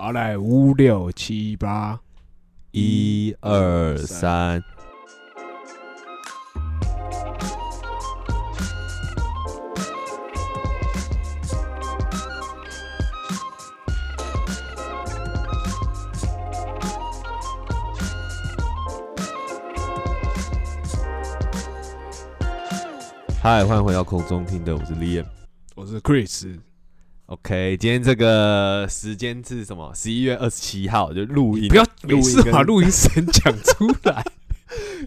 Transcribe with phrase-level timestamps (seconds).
[0.00, 1.98] 好，来五六七八，
[2.70, 4.62] 一二三，
[23.42, 25.24] 嗨，欢迎回到空中听的，我是 Liam。
[25.74, 26.67] 我是 Chris。
[27.28, 29.92] OK，今天这个时间是什么？
[29.94, 34.24] 十一月二十七号就录音，不要录音每次把 录音声讲出来，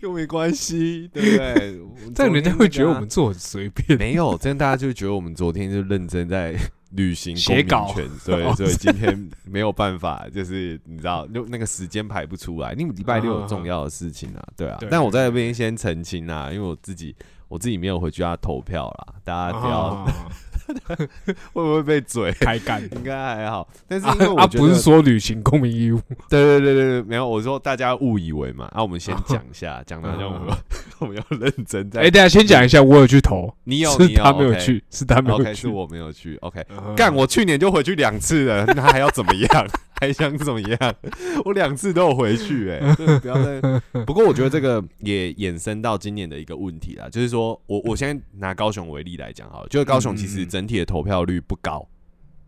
[0.03, 1.79] 又没关系，对不对？
[2.13, 3.97] 这样人家会觉得我们做很随便。
[3.97, 6.55] 没有，这样大家就觉得我们昨天就认真在
[6.91, 12.73] 履行公民写稿权，对，哦 所以今天没有办法，就是你知道，就那个时间排不出来。
[12.73, 14.87] 因为礼拜六有重要的事情啊，对啊对。
[14.91, 17.15] 但我在那边先澄清啊，因为我自己
[17.47, 20.13] 我自己没有回去要投票啦，大家不要啊
[21.53, 22.31] 会不会被嘴？
[22.33, 22.81] 开干。
[22.95, 30.57] 应该还好，但是啊因为我不是说履行公民义务，对对对对对，没有，我说大家误以为嘛，啊，我们先讲一下，讲的好像我们
[30.99, 32.01] 我们要认真在。
[32.01, 35.67] 哎，大家先讲一下，我有去投，你有，是他没有去，是他没有去是。
[35.67, 36.35] 我没有去。
[36.41, 39.67] OK，嗯干，我去年就回去两次了，那还要怎么样？
[40.01, 40.95] 还想怎么样？
[41.45, 42.79] 我两次都有回去、哎，
[43.21, 43.61] 不要再。
[44.03, 51.87] 不过我觉得这个也衍生到今年的一个问题啦，就是说我我现在拿高雄为例来讲好了，就是高雄其实整体的投票率不高，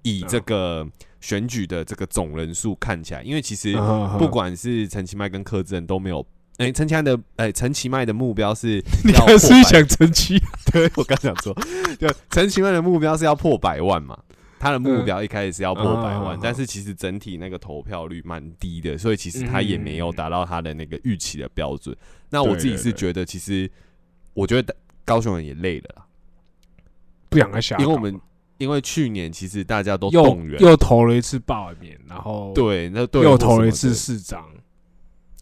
[0.01, 0.85] 以这个
[1.21, 6.25] 选举的这个总人数看起来，因为其实嗯不管是陈其迈跟柯志恩都没有。
[6.57, 10.39] 哎、陈其迈的哎，陈其迈的目标是 你要还是想陈其？
[10.71, 11.51] 对我刚想说，
[11.99, 14.17] 就陈其迈的目标是要破百万嘛，
[14.63, 21.93] 他的目标一开始是要破百万，嗯但是其实整体那个投票率蛮低的，所以其实他也没有达到他的那个预期的标准。
[22.29, 23.69] 那我自己是觉得，其实
[24.33, 26.05] 我觉得高雄人也累了啦，
[27.27, 28.17] 不想再下岗，因为我们
[28.57, 34.47] 因为去年其实大家都又动员，又投了一次罢免，然后对，那对又投了一次市长，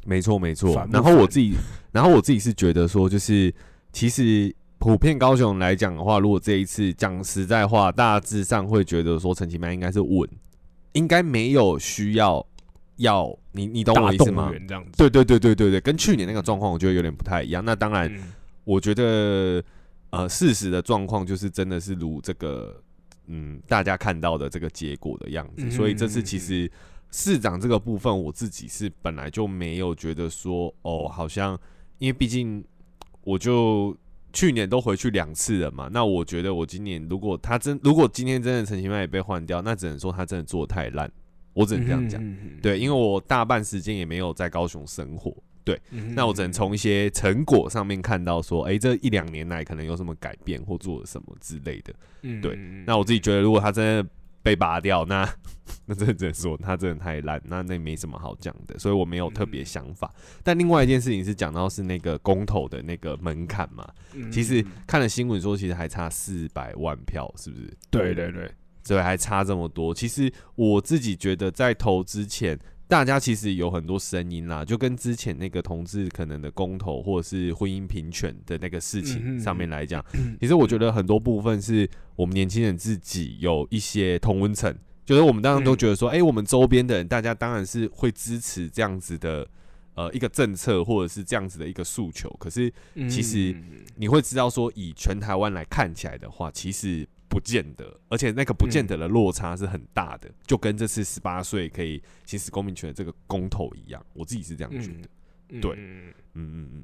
[0.04, 1.54] 没错没错然后我自己，
[1.92, 3.54] 然后我自己是觉得说，就是
[3.94, 10.28] 其实普遍高雄来讲的话，如果这一次讲实在话，大致上会觉得说陈其迈应该是稳，
[10.94, 12.44] 应该没有需要
[12.96, 14.53] 要你你懂大我意思吗动？
[14.53, 14.97] 员这样子。
[14.97, 17.64] 对对对对对对，跟去年那个状况我觉得有点不太一样。
[17.64, 18.34] 那当然，嗯
[18.64, 19.64] 我觉得
[20.09, 22.75] 呃，事实的状况就是真的是如这个
[23.28, 26.68] 嗯大家看到的这个结果的样子，嗯所以这次其实
[27.12, 31.56] 市长这个部分，我自己是本来就没有觉得说哦，好像
[32.00, 32.66] 因为毕竟
[33.24, 33.96] 我就。
[34.34, 41.12] 去年都回去两次了嘛，那我觉得我今年如果他真如果今天真的陈其迈也被换掉，那只能说他真的做的太烂，
[41.53, 42.22] 我只能这样讲。
[42.24, 45.36] 嗯嗯嗯对，因为我大半时间也没有在高雄生活，
[45.92, 51.94] 嗯那我只能从一些成果上面看到说，哎、这一两年来可能有什么改变或做了什么之类的。
[52.42, 54.09] 对那我自己觉得，如果他真的
[54.44, 55.28] 被拔掉，那
[55.85, 60.13] 那真的只能说他真的太烂，那那没什么好讲的，所以我没有特别想法。
[60.44, 67.72] 但另外一件事情是讲到是那个公投的那个门槛嘛，嗯其实嗯看了新闻说，其实还差四百万票，是不是？
[67.90, 68.51] 对对对，
[68.84, 69.94] 所以还差这么多。
[69.94, 72.57] 其实我自己觉得，在投之前，
[72.91, 80.03] 大家其实有很多声音啦，就跟之前那个同志可能的公投或者是婚姻平权的那个事嗯情上面来讲，
[80.41, 84.75] 其实我觉得很多部分是我们年轻人自己有一些同温层，
[85.06, 89.47] 就是我们当然都觉得说，哎、我们周边的人，大家当然是会支持这样子的。
[89.94, 92.74] 呃，一个政策或者是这样子的一个诉求，可是
[93.09, 105.08] 其实嗯你会知道说，以全台湾来看起来的话，其实不见得，而且那个不见得的落差是很大的，就跟这次十八岁可以行使公民权的这个公投一样，我自己是这样觉得。
[105.47, 105.72] 嗯对。
[105.78, 106.84] 嗯嗯嗯嗯。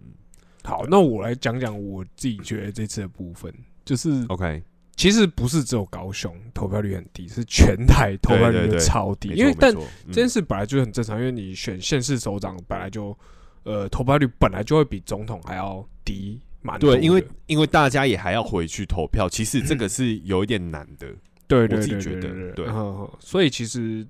[0.63, 3.53] 好，那我来讲讲我自己觉得这次的部分，
[3.85, 4.61] 就是，OK，
[4.95, 9.29] 其实不是只有高雄投票率很低，是全台投票率超低。
[9.29, 9.73] 因为但
[10.07, 13.17] 这件事本来就很正常，因为你选县市首长本来就
[13.63, 16.79] 呃投票率本来就会比总统还要低蛮。
[16.79, 21.07] 对，因为因为大家也还要回去投票，其实这个是有一点难的。
[21.47, 24.05] 对对对自己觉得对对对嗯嗯所以其实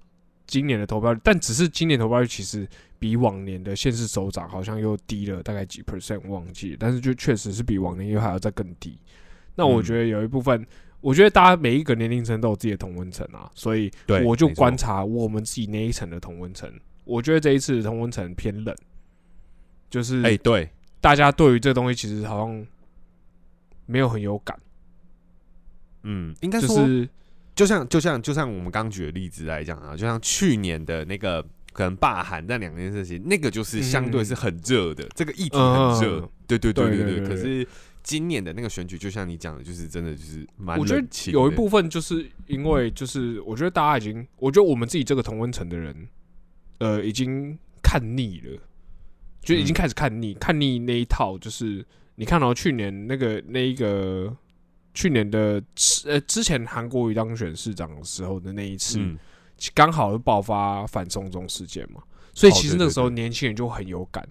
[0.47, 2.67] 今年的投票率，但只是今年投票率其实
[2.97, 8.97] 比往年的县市首长好像又低了大概几 percent 忘记了，但是就确实是比往年又还要再更低。
[9.53, 10.65] 那我嗯觉得有一部分，
[10.99, 13.91] 我觉得大家每一个年龄层都有自己的同温层啊，所以
[14.25, 16.67] 我就观察我们自己那一层的同温层，
[17.05, 18.75] 我觉得这一次的同温层偏冷，
[19.91, 20.67] 就是哎、对，
[20.99, 22.67] 大家对于这东西其实好像
[23.85, 24.59] 没有很有感，
[26.03, 27.09] 嗯，应该说，就是
[27.55, 31.41] 就像就像就像我们刚举的例子来讲啊，就像去年的那个
[31.71, 37.27] 可能罢韩那两件事情，那个就是相对是很热的，这个议题很热，嗯对对对对对。
[37.27, 37.67] 可是
[38.03, 46.07] 今年的那个选举，就像你讲的，就是真的就是蛮我觉得有一部分就是因为就是我觉得大家已经，我觉得我们自己这个同温层的人，
[46.79, 48.61] 呃，已经看腻了，
[49.47, 51.85] 就已经嗯开始看腻，看腻那一套，就是
[52.15, 54.35] 你看到去年那个那一个
[54.93, 55.63] 去年的
[56.05, 59.17] 呃之前韩国瑜当选市长的时候的那一次，嗯。
[59.73, 61.99] 刚好就爆发反送中事件嘛，
[62.31, 64.23] 所以其实那个时候年轻人就很有感，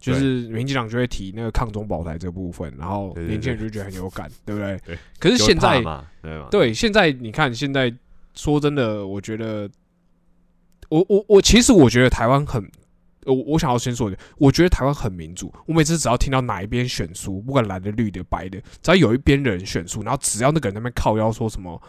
[0.00, 4.80] 就是民进党就会提那个抗中保台这部分，然后年轻人就觉得很有感， 对不对？
[4.86, 4.98] 对。
[5.18, 5.84] 可是现在
[6.50, 7.94] 对，现在你看，现在
[8.34, 9.68] 说真的，我觉得，
[10.88, 12.66] 我我我其实我觉得台湾很，
[13.24, 15.52] 我我想要先说一点，我觉得台湾很民主。
[15.66, 21.80] 我每次只要听到哪一边选输，不管蓝的、绿的、白的，只要有一边人选输，然后只要那个人那边靠腰说什么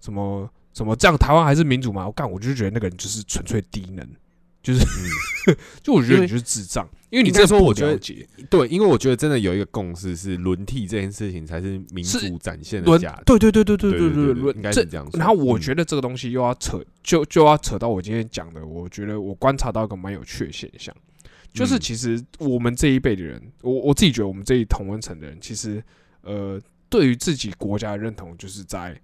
[0.00, 2.06] 什么什么，这样台湾还是民主吗？
[2.06, 4.06] 我干，我就觉得那个人就是纯粹低能，
[4.68, 4.84] 就是
[5.82, 7.98] 就我觉得你就是智障，因为你应该真的不说我觉得
[8.50, 15.18] 对，因为我觉得真的有一个共识是轮替这件事情才是民主展现的轮价值，对对对对对对应该是这样说。
[15.18, 15.60] 然后我嗯。
[15.60, 20.94] 觉得这个东西又要扯，就就要扯到我今天讲的，我觉得我观察到一个蛮有趣的现象，
[21.52, 21.80] 就是嗯。
[21.80, 25.82] 其实我们这一辈的人，我我自己觉得我们这一同温层的人，其实
[26.22, 26.60] 呃，
[26.90, 29.00] 对于自己国家的认同，就是在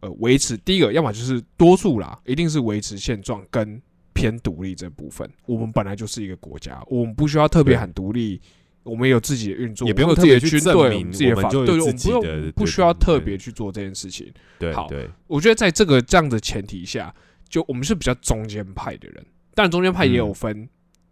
[0.00, 3.80] 呃维持第一个，要么就是多数啦，一定是维持现状跟
[4.12, 5.28] 偏独立这部分。
[5.46, 8.40] 我们本来就是一个国家，我们不需要特别对喊独立。
[8.84, 14.28] 我们有自己的运作，也不用特别去军队，证明自己的法，我们就有对，我们不用不需要特别去做这件事情。
[14.74, 14.90] 好
[15.28, 17.14] 我觉得在这个这样的前提下，
[17.48, 19.24] 就我们是比较中间派的人，
[19.54, 20.68] 但中间派也有嗯分，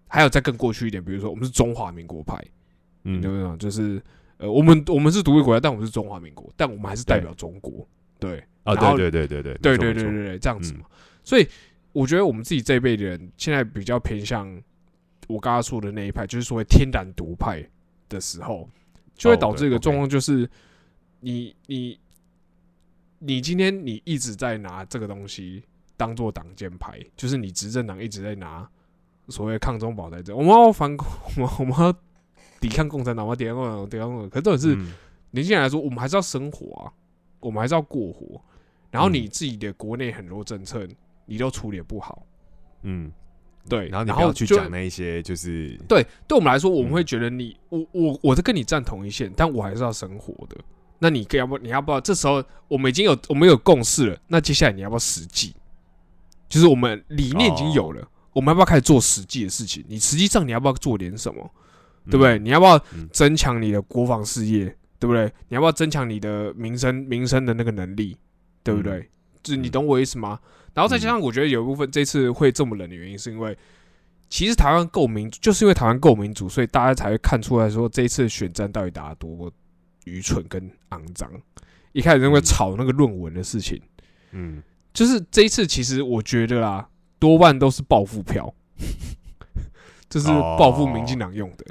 [0.08, 2.44] 还有再更过去一点，比如说我们是中华民国派，
[3.04, 3.56] 嗯，不对？
[3.58, 4.02] 就是
[4.38, 7.86] 呃，我们我们是独立国家，但我们是中华民国，但我们还是代表中国，
[8.18, 10.86] 对，哦，然后对对对对对对对对对对，这样子嗯嘛。
[11.22, 11.46] 所以
[11.92, 14.46] 我觉得我们自己这一辈的人，现在比较偏向
[15.28, 17.64] 我刚刚说的那一派，就是所谓天然独派
[18.08, 18.68] 的时候，
[19.14, 20.48] 就会导致一个状况，就是
[21.20, 21.98] 你你
[23.18, 25.62] 你今天你一直在拿这个东西
[25.96, 28.68] 当做挡箭牌，就是你执政党一直在拿
[29.28, 31.94] 所谓抗中保台这，我们要反共，我们我们要
[32.60, 34.30] 抵抗共产党，我们要抵抗共产党，抵抗共产党。
[34.30, 34.94] 可是重点是，嗯
[35.32, 36.92] 年轻人来说，我们还是要生活啊，
[37.38, 38.42] 我们还是要过活。
[38.90, 40.88] 然后嗯你自己的国内很多政策，
[41.30, 42.26] 你都处理不好，
[42.82, 43.10] 嗯，
[43.68, 50.56] 对，然后你然后就不要去讲那一些，就是对，对我们来说，我们嗯会觉得你，我我我是跟你站同一线，但我还是要生活的。
[50.98, 52.00] 那你要不你要不要？
[52.00, 55.54] 这时候我们已经有我们有共识了，那接下来你要不要实际？
[56.48, 59.84] 就是我们理念已经有哦了，我们要不要开始做实际的事情？
[59.88, 61.48] 你实际上你要不要做点什么？
[62.10, 62.38] 对不对？
[62.38, 64.64] 嗯你要不要嗯增强你的国防事业？
[64.98, 65.32] 对不对？
[65.48, 68.16] 你要不要增强你的民生民生的那个能力？
[68.62, 69.08] 对不对？
[69.42, 70.38] 就是你嗯懂我意思吗？
[70.74, 73.56] 然后再加上，我觉得有一部分这次会这么冷的原因，是因为
[74.28, 79.50] 其实台湾够民主，就是因为台湾够民主，所以大家才会看出来说这一次选战到底打得多
[80.04, 81.30] 愚蠢跟肮脏。
[81.92, 83.82] 一开始因为嗯吵那个论文的事情，
[84.30, 84.62] 嗯，
[84.94, 86.88] 就是这一次其实我觉得啦，
[87.18, 88.54] 多半都是报复票，
[90.08, 91.66] 就是报复民进党用的。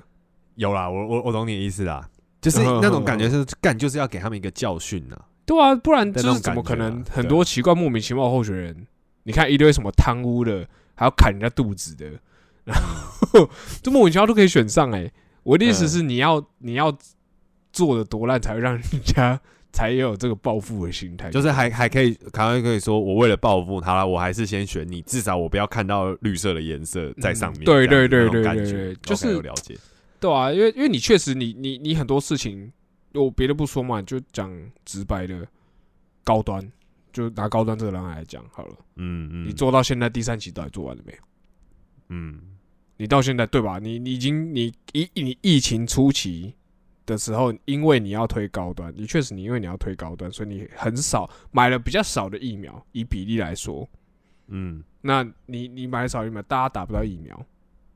[0.56, 2.10] 有啦，我我我懂你的意思啦，
[2.42, 5.18] 就是嗯 那种感觉是干，就是要给他们一个教训呐。
[5.50, 8.86] 对啊，不然就是怎么可能很多奇怪莫名其妙的候选人？
[9.24, 12.06] 你看一堆什么贪污的，还要砍人家肚子的，
[12.66, 13.50] 然后
[13.82, 15.12] 这莫名其妙都可以选上哎、
[15.42, 16.96] 我的意思嗯是，你要你要
[17.74, 19.40] 做的多烂，才会让人家
[19.72, 21.32] 才有这个报复的心态。
[21.32, 27.64] 就是还还可以，还可以说，我为了报复他，我还是先选你，至少我不要看到绿色的颜色在上面。
[27.64, 29.76] 嗯对对对对对就是了解。
[30.20, 32.72] 对啊，因为因为你确实你你你很多事情，
[33.14, 34.52] 我别的不说嘛，就讲
[34.86, 35.48] 直白的
[36.24, 36.72] 高端，
[37.12, 38.76] 就拿高端这个人来讲好了。
[38.96, 41.18] 嗯嗯，你做到现在第三期到底做完了没有？
[42.10, 42.40] 嗯
[42.98, 43.80] 你到现在对吧？
[43.80, 46.54] 你你已经你疫你疫情初期
[47.06, 53.88] 的时候，因为你要推高端，你确实你因为你要推高端，所以你很少买了比较少的疫苗，以比例来说，
[54.48, 57.46] 嗯那你你买少疫苗，大家打不到疫苗，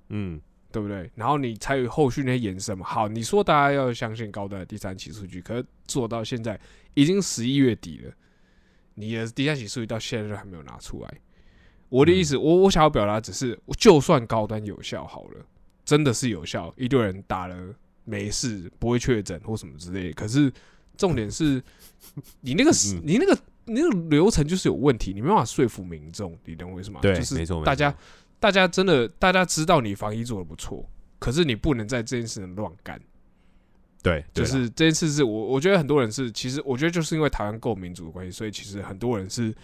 [0.07, 0.39] 嗯
[0.73, 1.07] 对不对？
[1.13, 2.83] 然后你才有后续那些延伸嘛。
[2.83, 6.59] 好，你说大家要相信高端的第三期数据，可是做到现在
[6.95, 8.11] 已经十一月底了，
[8.95, 11.13] 你的第三期数据到现在都还没有拿出来。
[11.89, 15.45] 我的意思，我我想要表达只是，就算高端有效好了，
[15.85, 17.55] 真的是有效，一堆人打了
[18.03, 20.13] 没事，不会确诊或什么之类的。
[20.13, 20.51] 可是
[20.97, 21.61] 重点是，
[22.41, 26.99] 你那个嗯你那个你那个流程就是有问题，你没办法说服民众，你懂我意思吗？
[26.99, 27.97] 对就是没错大家错
[28.43, 30.85] 大家真的大家知道你防疫做的不错，
[31.17, 32.99] 可是你不能在这件事情乱干。
[34.01, 39.55] 对，就是这件事是我我觉得很多人是，其实我觉得就是因为台湾够民主的关系，所以其实很多人是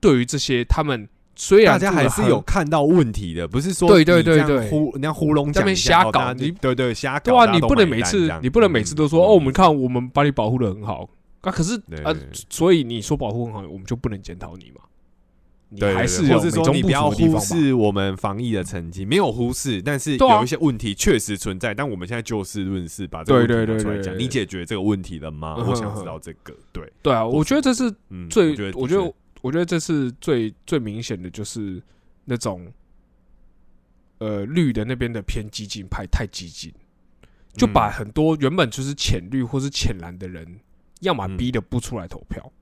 [0.00, 4.68] 对于这些他们虽然大家还是有看到问题的，不是说对对对对。
[4.68, 9.28] 糊人家糊弄在那边讲瞎搞你对对瞎搞，对啊，你不能每次你不能每次都说、嗯。
[9.28, 11.08] 哦，我们看我们把你保护的很好。
[11.42, 11.74] 那，可是
[12.04, 14.82] 啊对对，所以你说保护很好，我们就不能检讨你嘛？
[15.72, 17.38] 你对，还是有美对或是说中不足你不要忽？
[17.38, 24.18] 视我们防疫的成绩，没有忽视，但是有一些问题确实存在，但我们现在就事论事，把这个问题对对拿出来讲。
[24.18, 25.54] 你解决这个问题了吗？
[25.58, 26.52] 嗯我想知道这个。
[26.72, 31.80] 对，对啊，我觉得这是嗯，最我觉得，我觉得，这是最最明显的就是
[32.24, 32.66] 那种，
[34.18, 36.72] 呃，绿的那边的偏激进派太激进，
[37.54, 40.60] 就把嗯很多原本就是浅绿或是浅蓝的人，
[41.00, 42.52] 要么嗯逼的不出来投票，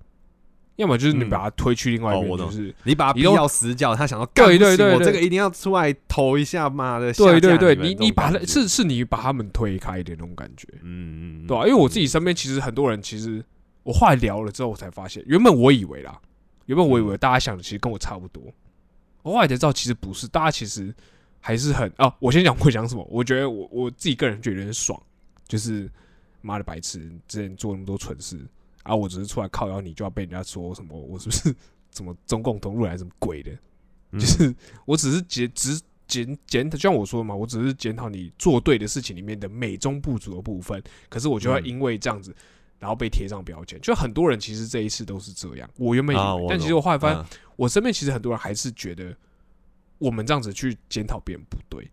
[0.79, 1.31] 要么就是你嗯。
[1.31, 11.47] 把他推去另外一边，就是你把他逼到死角，他想要对干对对对这个一定要出来投一下，妈的，对对对，你你把他是是你把他们推开的那种感觉，嗯嗯，嗯。
[11.47, 13.45] 对啊，因为我自己身边其实很多人，其实
[13.83, 16.19] 我后来聊了之后，我才发现，原本我以为啦，
[16.67, 17.19] 原本我以为嗯。
[17.19, 18.43] 大家想的其实跟我差不多，
[19.23, 20.95] 我后来才知道其实不是，大家其实
[21.41, 22.15] 还是很啊。
[22.21, 25.01] 我先讲 我讲什么，我觉得我我自己个人觉得很爽，
[25.49, 25.91] 就是
[26.41, 28.39] 妈的白痴，之前做那么多蠢事
[28.89, 31.55] 啊，我只是出来靠邀你就要被人家说什么，我是不是
[31.93, 33.53] 什么中共同路人还是什么鬼的？
[34.11, 34.55] 嗯就是
[34.87, 42.35] 我只是检只检检，就像我说的嘛，我只是检讨你做对的事情里面的美中不足的部分，可是我就要嗯因为这样子，
[42.79, 43.79] 然后被贴上标签。
[43.83, 47.27] 就很多人其实这一次都是这样，我原本以为，啊但其实我后来发现，嗯
[47.57, 49.15] 我身边其实很多人还是觉得
[49.99, 51.91] 我们这样子去检讨别人不对，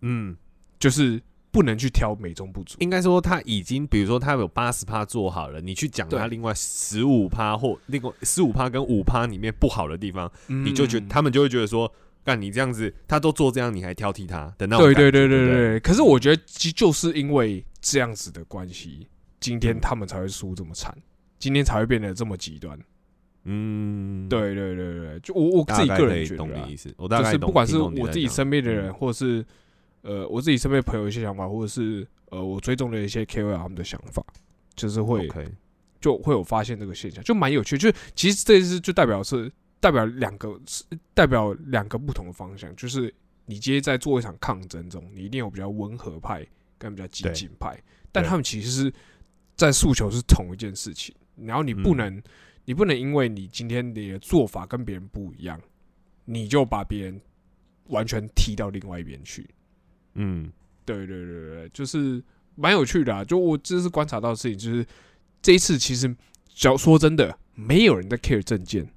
[0.00, 0.36] 嗯，
[0.78, 1.22] 就是
[1.52, 2.76] 不能去挑美中不足。
[2.80, 11.92] 应该说他已经，比如说他有八十趴做好了，你去讲他另外十五趴或另外十五趴跟五趴里面不好的地方，你就觉得嗯他们就会觉得说，
[12.24, 14.94] 干你这样子，他都做这样，你还挑剔他的那种对。
[14.94, 15.80] 对对对对。
[15.80, 19.06] 可是我觉得，其就是因为这样子的关系，
[19.38, 20.96] 今天嗯他们才会输这么惨，
[21.38, 22.78] 今天才会变得这么极端。
[23.44, 26.94] 嗯，，对对对对，就我我自己个人觉得啊懂你意，思。
[26.96, 29.44] 我大就是不管是我自己身边的人，嗯或者是
[30.02, 34.24] 呃我自己身边朋友一些想法，或者是呃我追踪的一些 KOL 他们的想法，
[34.76, 35.28] 就是会
[36.00, 37.78] 就会有发现这个现象，就蛮有趣。
[37.78, 43.12] 就是其实这一次就代表是代表两个是代表两个不同的方向，就是
[43.46, 46.46] 你今天在做一场抗争中，你一定有比较温和派
[46.78, 47.80] 跟比较激进派，
[48.10, 48.92] 但他们其实是
[49.54, 52.22] 在诉求是同一件事情，然后你不嗯能、
[52.64, 55.60] 你不能因为你今天你的做法跟别人不一样，
[56.24, 57.20] 你就把别人
[57.88, 59.48] 完全踢到另外一边去。
[60.14, 60.50] 嗯
[60.84, 62.22] 对对对对，就是
[62.54, 63.24] 蛮有趣的啊。
[63.24, 64.86] 就我这是观察到的事情，就是
[65.40, 66.14] 这一次其实，
[66.48, 68.88] 只要说真的，没有人在 care 证件，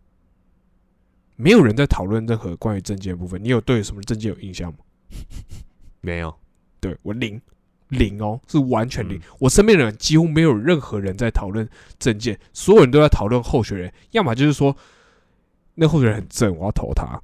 [1.36, 3.44] 没有人在讨论任何关于证件的部分。
[3.44, 4.80] 你有对什么证件有印象吗？
[6.02, 6.36] 没有，
[6.80, 7.40] 对我零
[7.90, 9.18] 零哦，是完全零。
[9.18, 11.68] 嗯我身边的人几乎没有任何人在讨论
[12.00, 14.76] 证件，所有人都在讨论候选人，要么就是说
[15.76, 17.22] 那候选人很正，我要投他。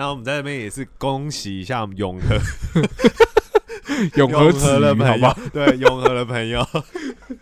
[0.00, 2.38] 然后我们在这边也是恭喜一下我们永和
[4.16, 6.66] 永和子的朋友不好？，对永和的朋友，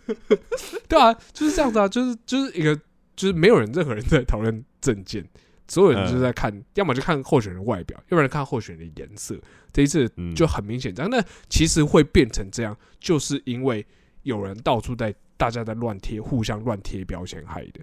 [0.89, 2.75] 对啊，就是这样子啊，就是就是一个
[3.15, 5.25] 就是没有人任何人在讨论证件，
[5.69, 9.39] 所有人就是在看，要么就看候选人外表，要不然看候选人的颜色。
[9.73, 11.09] 这一次嗯就很明显这样。
[11.09, 13.87] 那其实会变成这样，就是因为
[14.25, 17.79] 有人到处在大家在乱贴，互相乱贴标签害的，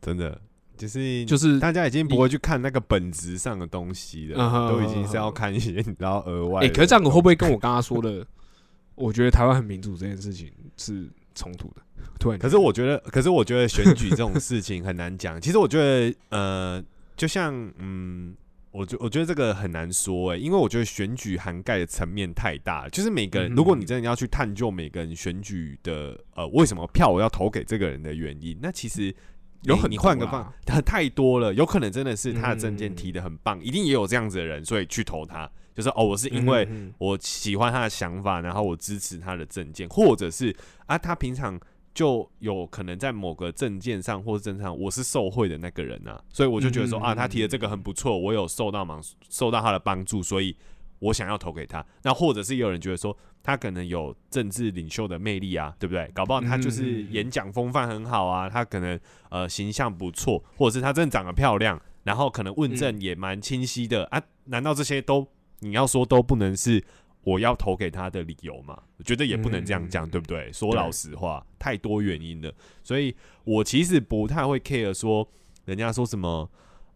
[0.00, 0.40] 真的
[0.82, 6.68] 就是就是大家已经不会去看那个本质上的东西了，嗯都已经是要看一些你知道额外。
[6.70, 8.26] 可是这样子会不会跟我刚刚说的，
[8.96, 11.82] 我觉得台湾很民主这件事情是冲突的？
[12.18, 15.38] 突然，可是我觉得，可是我觉得选举这种事情很难讲。
[15.40, 16.84] 其实我觉得，呃，
[17.16, 18.34] 就像，嗯，
[18.72, 22.90] 我觉我觉得这个很难说、欸，因为我觉得选举涵盖的层面太大了。
[22.90, 29.14] 就是每个人，如果你真的要去探究每个人选举的，呃，为什么票我要投给这个人的原因，那其实
[29.62, 35.50] 有很你你换个方，他 太多了，有可能真的是他的证件嗯提的很棒，一定也有这样子的人，所以去投他。
[35.74, 40.54] 就是哦，我是因为我喜欢他的想法，然后我支持他的证件，或者是
[40.84, 41.58] 啊，他平常
[41.94, 50.54] 就有可能在某个证件上或者政上，我是受贿的那个人啊，所以我就觉得说、嗯啊，他提的这个很不错，我有受到忙受到他的帮助，所以
[50.98, 51.82] 我想要投给他。
[52.02, 56.10] 那或者是也有人觉得说他可能有政治领袖的魅力啊，对不对？
[56.14, 58.98] 搞不好他就是演讲风范很好啊，他可能
[59.30, 64.22] 呃形象不错，或者是他真的长得漂亮，然后可能问政也蛮清晰的、啊。
[64.44, 65.26] 难道这些都
[65.60, 66.84] 你要说都不能是
[67.22, 68.76] 我要投给他的理由吗？
[68.96, 70.52] 我觉得也不能这样讲，嗯对不对？
[70.52, 75.28] 说老实话，太多原因了，所以我其实不太会 care 说
[75.64, 76.50] 人家说什么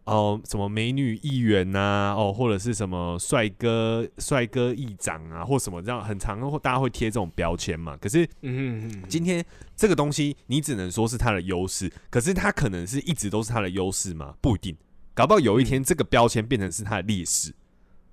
[0.07, 7.95] 哦，什么美女议员呐、哦，或者是什么帅哥帅哥议长啊，或什么这样，很常大家会贴这种标签嘛。
[7.97, 9.43] 可是嗯今天
[9.75, 14.33] 这个东西，你只能说是他的优势，可是他可能是一直都是他的优势吗？
[14.41, 14.75] 不一定，
[15.13, 17.53] 搞不好有一天这个标签变成是他的劣势，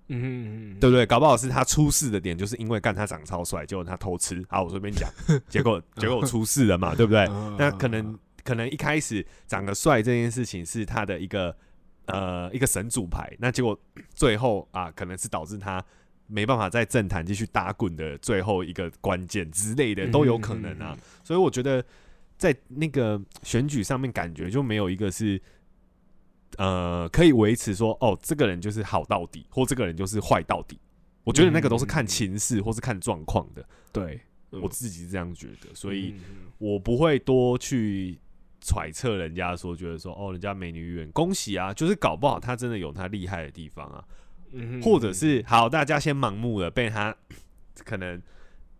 [0.08, 1.06] 嗯对不对？
[1.06, 4.44] 搞不好是他出事的点，就是因为干他长超帅，结果他偷吃。
[4.48, 5.08] 好，我随便讲，
[5.48, 7.24] 结果结果出事了嘛，对不对？
[7.30, 11.56] 嗯那可能可能一开始长得帅这件事情是他的一个
[12.06, 13.78] 呃一个神主牌，那结果
[14.14, 15.84] 最后啊，可能是导致他
[16.26, 20.96] 没办法在政坛继续打滚的最后一个关键之类的都有可能啊。
[21.22, 21.84] 所以我觉得
[22.36, 25.40] 在那个选举上面，感觉就没有一个是
[26.58, 30.78] 呃可以维持说哦，这个人就是好到底，或这个人就是坏到底。
[31.22, 34.20] 我觉得那个都是看情势或是看状况的，对，
[34.50, 36.14] 我自己是这样觉得，所以。
[36.58, 38.16] 我不会多去
[38.66, 44.02] 揣测人家说，觉得说哦，人家美女远，恭喜啊，就是搞不好他真的有他厉害的地方啊，
[44.52, 47.14] 嗯或者是好，大家先盲目的被他
[47.84, 48.18] 可能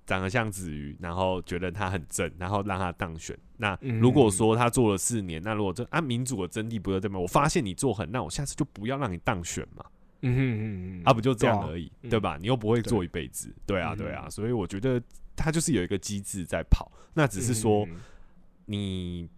[0.07, 3.39] 长得像子瑜，然后觉得他很正，然后让他当选。
[3.59, 7.19] 那嗯如果说他做了四年，那如果这按民主的真谛不就对吗？
[7.19, 9.85] 我发现你做很，那我下次就不要让你当选嘛，
[10.23, 10.65] 嗯嗯嗯
[10.99, 12.39] 嗯，啊，不就这样而已，嗯对吧？
[12.41, 14.99] 你又不会做一辈子，对啊，嗯对啊，所以我觉得
[15.37, 17.85] 他就是有一个机制在跑，那只是说。
[17.85, 18.01] 嗯
[18.67, 19.29] 你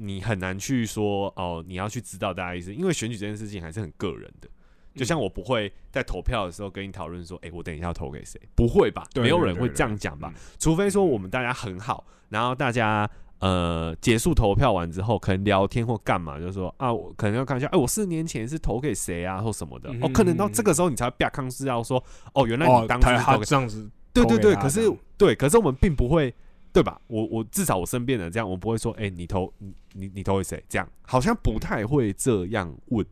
[0.00, 4.48] 你很难去说哦，你要去知道大家意思，因为选举这件事情还是很个人的。
[4.92, 8.40] 就像我不会在投票的时候跟你讨论说，哎、我等一下要投给谁？
[8.56, 9.06] 不会吧？
[9.14, 10.32] 没有人会这样讲吧？
[10.34, 19.90] 嗯除非说我们大家很好，然后大家呃结束投票完之后，可能聊天或干嘛，就是说啊，我可能要看一下，哎、我四年前是投给谁啊，或什么的。
[19.92, 22.02] 嗯哦，可能到这个时候你才会比较康是要说，
[22.34, 26.34] 哦，原来哦你当初他他是投给这样子，对对对，可是对，可是我们并不会，
[26.72, 27.00] 对吧？
[27.06, 30.62] 我我至少我身边的这样，我不会说，哎、你投你你你投给谁？
[30.68, 33.04] 这样好像不太会这样问。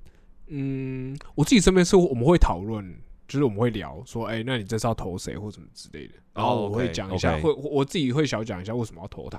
[0.46, 2.96] 嗯，我自己身边是我们会讨论，
[3.26, 9.38] 就是我们会聊说，哎、那你这是要投谁或什么之类的，然后我会讲一下会我我自己会小讲一下为什么要投他。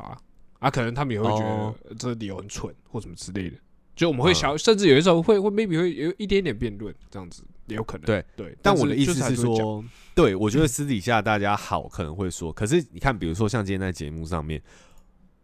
[0.59, 1.73] 啊，可能他们也会觉哦。
[1.87, 3.55] 得这理由很蠢或什么之类的，
[3.95, 4.35] 就我们会嗯。
[4.35, 9.83] 小，甚至有的时候会会 maybe 会有一点点辩论这样子，也有可能，对对，但我的意思是说，
[10.15, 14.61] 对我觉得私底下大家好可能会说，可是你看，比如说像今天在节目上面。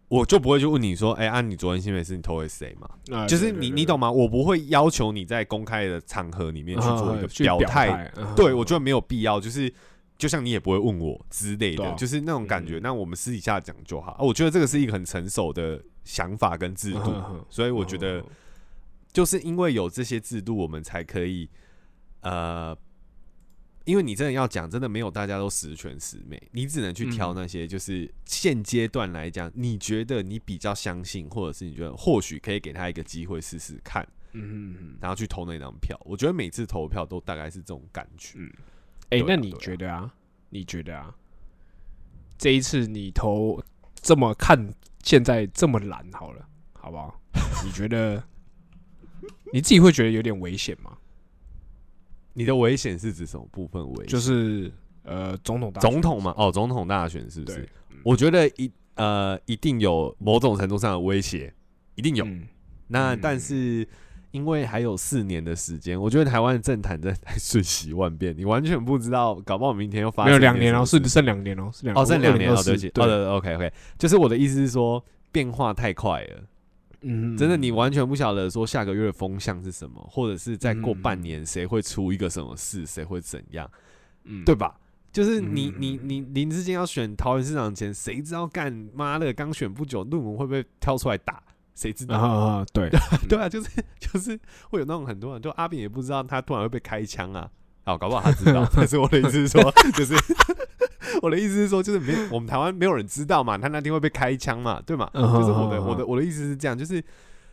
[0.07, 2.87] 我就不会去问你说，哎、啊，你昨天新北市你投给谁嘛？
[3.11, 4.09] 哎就是你你懂吗？
[4.09, 9.73] 我不会要求你在公开的场合里面去做一个表态，嗯对我觉得没有必要，就是
[10.15, 12.77] 就像你也不会问我之类的，啊就是那种感觉。
[12.77, 14.11] 嗯那我们私底下讲就好。
[14.11, 17.11] 啊我觉得这个是一个很成熟的想法跟制度，
[17.49, 18.23] 所以我觉得
[19.11, 21.49] 就是因为有这些制度，我们才可以
[22.25, 22.77] 呃。
[23.87, 35.95] 因为你真的要讲，真的没有大家都十全十美，你只能去挑嗯那些就是现阶段来讲，你觉得你比较相信，或者是你觉得或许可以给他一个机会试试看，嗯然后去投那张票。
[36.03, 38.39] 我觉得每次投票都大概是这种感觉。
[38.39, 38.51] 嗯
[39.11, 40.11] 哎、那你觉得啊？
[40.49, 41.13] 你觉得啊？
[42.39, 43.63] 这一次你投
[44.01, 44.57] 这么看
[45.03, 47.21] 现在这么蓝，好了，好不好？
[47.63, 48.23] 你觉得
[49.53, 50.97] 你自己会觉得有点危险吗？
[52.35, 54.07] 你的危险是指什么部分危险？
[54.07, 54.71] 就是
[55.03, 57.67] 呃，总统大总统嘛，哦，总统大选是不是？，
[58.03, 61.51] 我觉得一呃一定有某种程度上的威胁，
[61.95, 62.23] 一定有。
[62.25, 62.47] 嗯
[62.87, 63.87] 那嗯但是
[64.29, 76.43] 因为还有四年的时间，我觉得台湾的政坛真的太瞬息万变，你完全不知道，搞不好明天又发生没有两年哦，是剩两年哦，是两哦，剩两年哦，对不起，对哦，对，OK OK，就是我的意思是说变化太快了。
[77.07, 83.69] 嗯，真的，你完全不晓得说下个月的风向是什么，或者是再过嗯半年谁会出一个什么事，谁会怎样，
[84.23, 84.75] 嗯对吧？
[85.11, 91.41] 就是你嗯你你林志坚要选桃园市长前，谁知道干妈的刚选不久，论文会不会挑出来打？
[91.75, 92.65] 谁知道？
[92.73, 92.89] 对，
[93.29, 94.39] 对啊，就是 就是
[94.69, 97.49] 会有那种很多人，就阿炳也不知道他突然会被开枪啊。
[97.83, 100.15] 好，搞不好他知道， 但是我的意思是说，就是
[101.21, 105.09] 我的意思是说，就是没我们台湾没有人知道嘛，他那天会被开枪嘛，对嘛？
[105.13, 107.03] 嗯就是我的我的我的意思是这样，就是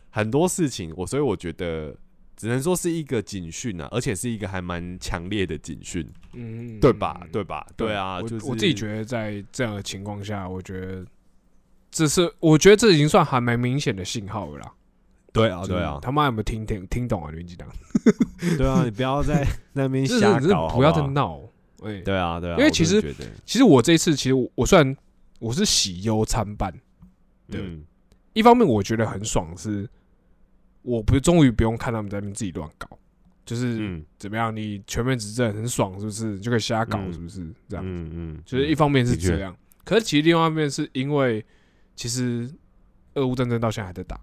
[0.09, 1.95] 很多事情，我所以我觉得
[2.35, 7.21] 只能说是一个警讯啊，而且是一个还蛮强烈的警讯，嗯，对吧？
[7.31, 7.65] 对吧？
[7.75, 11.05] 对啊，我就是我自己觉得在这样的情况下，我觉得
[11.91, 14.71] 这是我觉得这已经算还蛮明显的信号了啦。
[15.31, 17.31] 对啊，对啊，他妈有没有听听听懂啊？
[17.31, 17.67] 林机长，
[18.57, 21.41] 对啊，你不要在 那边就是瞎搞，不要再闹。
[21.85, 23.01] 哎，对啊，对啊，因为其实
[23.45, 24.95] 其实我这一次其实我我虽然
[25.39, 26.71] 我是喜忧参半，
[27.49, 27.61] 对。
[27.61, 27.83] 嗯。
[28.33, 29.87] 一方面我觉得很爽是，
[30.81, 32.89] 我不终于不用看他们在那边自己乱搞，
[33.45, 34.03] 就是嗯。
[34.17, 36.39] 怎么样，你全面执政很爽，是不是？
[36.39, 37.13] 就可以瞎搞，嗯。
[37.13, 37.47] 是不是？
[37.69, 41.45] 这样，嗯嗯，就是一方面是这样，可是其实另外一方面是因为
[41.95, 42.49] 其实
[43.13, 44.19] 俄乌战争到现在还在打，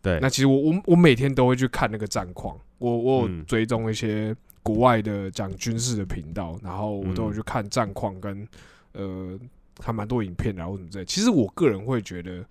[0.00, 3.44] 对，那其实我我我每天都会去看那个战况，我我有嗯。
[3.44, 4.36] 追踪一些
[4.66, 8.48] 国外的讲军事的频道，然后我都有嗯去看战况跟
[8.94, 9.38] 呃
[9.78, 11.04] 还蛮多影片然后什么之类。
[11.04, 12.44] 其实我个人会觉得，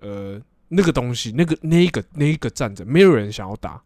[0.00, 3.82] 呃，那个东西，那个那一个那一个战争，没有人想要打，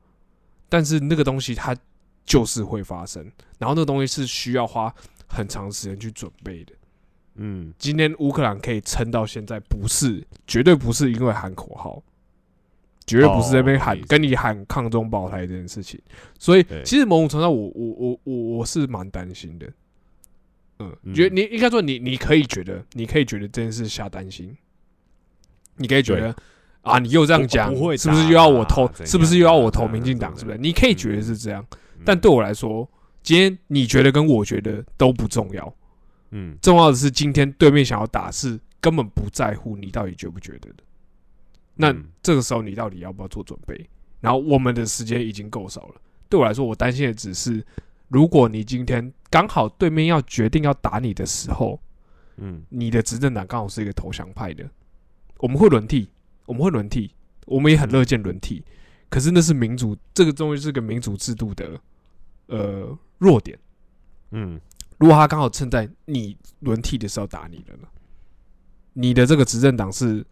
[0.68, 1.76] 但是那个东西它
[2.24, 3.20] 就是会发生，
[3.58, 4.94] 然后那个东西是需要花
[5.26, 6.72] 很长时间去准备的。
[7.34, 12.00] 嗯今天乌克兰可以撑到现在，不是绝对不是因为喊口号，
[13.06, 16.00] 绝对不是在那边喊、哦跟你喊抗中保台这件事情。
[16.38, 19.66] 所以其实某种程度上我，我我我我是蛮担心的。
[20.78, 24.56] 嗯，嗯觉得你应该说你你可以觉得，你可以觉得这件事瞎担心，
[25.76, 26.34] 你可以觉得
[26.82, 30.36] 啊，你又这样讲不不会，是不是又要我投是不是又要我投民进党？
[30.36, 30.58] 是不是？
[30.58, 32.88] 你可以觉得是这样，嗯但对我来说，
[33.22, 35.74] 今天你觉得跟我觉得都不重要。
[36.30, 40.76] 嗯重要的是，今天对面想要打，是根本不在乎你到底觉不觉得的。
[41.74, 43.88] 那嗯这个时候，你到底要不要做准备？
[44.20, 45.94] 然后我们的时间已经够少了。
[46.28, 47.64] 对我来说，我担心的只是，
[48.08, 51.80] 如果你今天刚好对面要决定要打你的时候，
[52.36, 54.68] 嗯你的执政党刚好是一个投降派的，
[55.38, 56.08] 我们会轮替，
[56.46, 57.12] 我们会轮替，
[57.46, 58.64] 我们也很乐见轮替。
[59.10, 61.80] 可是那是民主，这个终于是个民主制度的
[62.46, 63.58] 呃弱点。
[64.30, 64.60] 嗯
[64.98, 67.88] 如果他刚好趁在你轮替的时候打你了呢？
[68.94, 70.24] 你的这个执政党是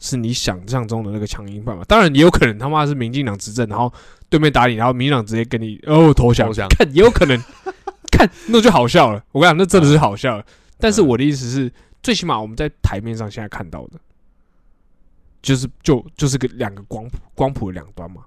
[0.00, 1.84] 是你想象中的那个强硬派嘛？
[1.84, 3.92] 当然也有可能他妈是民进党执政，然后
[4.28, 7.38] 对面打你，然后民进党直接跟你哦投降，看也有可能，
[8.10, 9.22] 看那就好笑了。
[9.30, 10.36] 我跟你讲，那真的是好笑。
[10.36, 10.44] 了。
[10.78, 14.00] 但是我的意思是，最起码我们在台面上现在看到的，
[15.42, 18.22] 就是就就是个两个光谱光谱的两端嘛，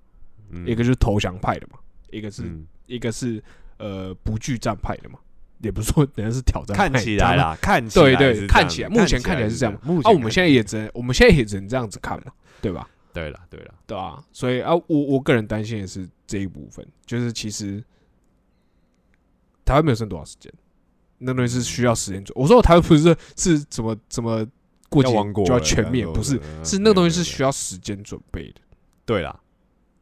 [0.51, 0.65] 嗯。
[0.67, 1.79] 一个就是投降派的嘛，
[2.11, 2.65] 一个是嗯。
[2.85, 3.41] 一个是
[3.77, 5.17] 呃不惧战派的嘛，
[5.63, 12.87] 也不是说人家是挑战，看起来啦，看起来对对看起来目前看起来是这样目前啊，我们现在也只能我们现在也只能这样子看嘛，对吧？
[13.13, 17.81] 对了对了，对啊，所以啊，我我个人担心也是这一部分，就是其实
[19.63, 20.51] 台湾没有剩多少时间，
[21.19, 22.35] 那东西是需要时间做。
[22.37, 24.45] 我说台湾不是是怎么怎么
[24.89, 28.61] 过几要亡国就要全面，不是，嗯是那个东西是需要时间准备的。
[29.05, 29.39] 对啦。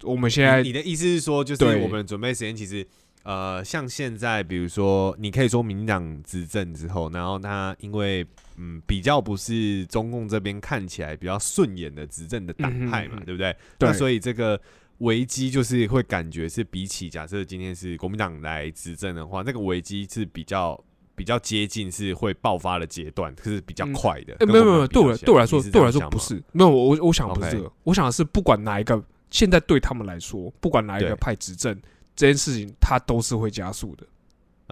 [0.03, 2.87] 我们现在你你的意思是说，就是对我们准备时间其实。
[3.23, 8.25] 呃，像现在，比如说，你可以说民党执政之后，然后他因为
[8.57, 13.55] 嗯比较不是中共这边看起来比较顺眼的执政的党派嘛，嗯哼嗯对不对？
[13.77, 14.59] 对那所以这个
[14.99, 20.83] 危机就是会感觉是比起假设今天是国民党来执政的话，那个危机是比较
[21.15, 24.35] 比较接近是会爆发的阶段，是比较嗯快的。
[24.39, 26.41] 欸、没有没有，对我对我来说，对我来说不是。
[26.51, 31.79] 没有我我想不是 OK 这个，我想的是不管哪一个，现在对他们来说，不管哪一个派执政，
[32.15, 34.05] 这件事情他都是会加速的，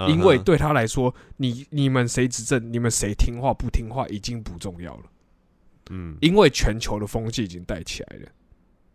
[0.08, 5.04] 因为对他来说，你你们谁执政，你们谁听话不听话已经不重要了，
[5.89, 6.17] 嗯。
[6.21, 8.28] 因为全球的风气已经带起来了，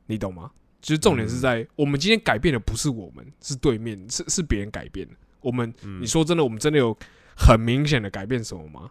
[0.07, 0.51] 你懂吗？
[0.81, 1.41] 其实重点是嗯。
[1.41, 5.15] 在、我们今天改变的不是我们，是对面，是是别人改变的。
[5.41, 6.01] 我们嗯。
[6.01, 6.97] 你说真的，我们真的有
[7.37, 8.91] 很明显的改变什么吗？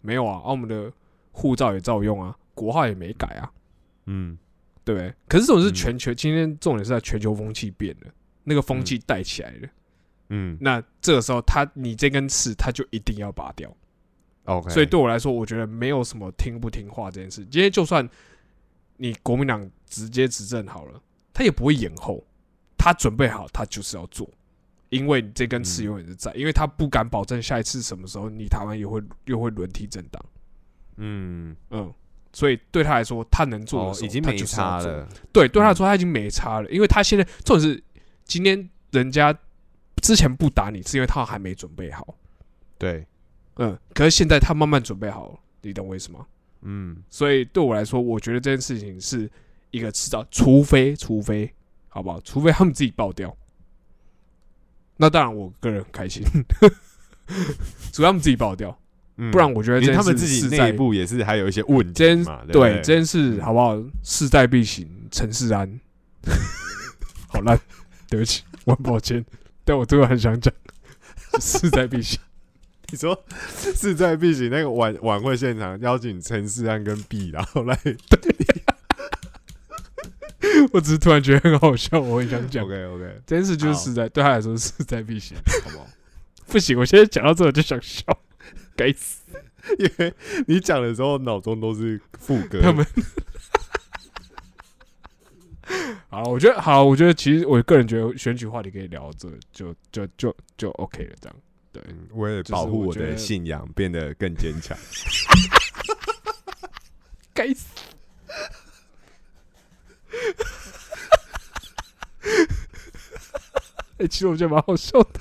[0.00, 0.92] 没有啊，啊我们的
[1.30, 3.52] 护照也照用啊，国号也没改啊，
[4.06, 4.36] 嗯。
[4.84, 5.14] 对不对？
[5.28, 5.74] 可是这种是嗯。
[5.74, 8.12] 全球，今天重点是在全球风气变了，
[8.44, 9.68] 那个风气带起来了，
[10.30, 10.56] 嗯。
[10.60, 13.74] 那这个时候他你这根刺他就一定要拔掉。
[14.44, 17.44] ，OK，所以对我来说，我觉得没有什么听不听话这件事。
[17.46, 18.08] 今天就算
[18.96, 21.00] 你国民党直接执政好了，
[21.32, 22.24] 他也不会延后，
[22.76, 24.28] 他准备好，他就是要做，
[24.88, 25.84] 因为你这根刺嗯。
[25.84, 30.24] 永远是在，因为他不敢保证下一次什么时候你台湾也会又会轮替政党，
[30.96, 31.92] 嗯，嗯，
[32.32, 35.76] 所以对他来说，他能做的已经没差了，对，对他来嗯。
[35.76, 37.82] 说他已经没差了，因为他现在重点是
[38.24, 39.36] 今天人家
[40.02, 42.14] 之前不打你，是因为他还没准备好，
[42.78, 43.06] 对，
[43.56, 46.26] 嗯，可是现在他慢慢准备好了，你懂我意思吗？
[46.62, 47.02] 嗯。
[47.08, 49.30] 所以对我来说，我觉得这件事情是
[49.70, 51.52] 一个迟早，除非除非
[51.88, 52.20] 好不好？
[52.20, 53.36] 除非他们自己爆掉，
[54.96, 56.24] 那当然我个人很开心，
[57.92, 58.76] 除非他们自己爆掉，
[59.16, 62.72] 嗯，不然我觉得这件他们自己内部也是还有一些问题嘛，对不对？
[62.72, 63.76] 对这件事嗯好不好？
[64.02, 65.80] 势在必行，陈世安，
[67.28, 67.58] 好烂，
[68.12, 69.24] 对不起， 我很抱歉，
[69.64, 70.52] 但我突然很想讲，
[71.40, 72.20] 势在必行。
[72.90, 77.80] 你说势在必行，那个晚晚会现场邀请陈世安跟 B，然后来
[80.74, 82.66] 我只是突然觉得很好笑，我很想讲。
[82.66, 85.86] OK OK，这件事就是好势在对他来说势在必行，好不好？
[86.48, 88.04] 不行，我现在讲到这我就想笑，
[88.76, 89.22] 该死！
[89.78, 90.12] 因为
[90.46, 92.86] 你讲的时候脑中都是副歌，他们
[96.12, 101.34] 好，我觉得好，我觉得其实我个人觉得选举话题可以聊到这，就就就就 OK 了，这样。
[101.72, 104.76] 对，嗯为了保护我的信仰变得更坚强。
[107.32, 107.66] 该死
[113.96, 115.18] 哎、其实我觉得蛮好笑的。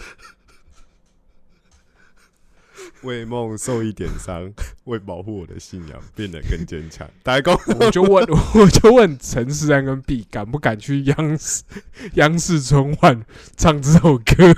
[3.03, 4.51] 为梦受一点伤，
[4.85, 7.07] 为保护我的信仰变得更坚强。
[7.23, 11.63] 大家讲， 我就问，我就问陈思安跟 B 敢不敢去央视
[12.15, 13.23] 央视春晚
[13.55, 14.53] 唱这首歌？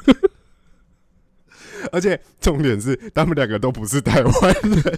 [1.91, 4.97] 而且重点是他们两个都不是台湾人，对，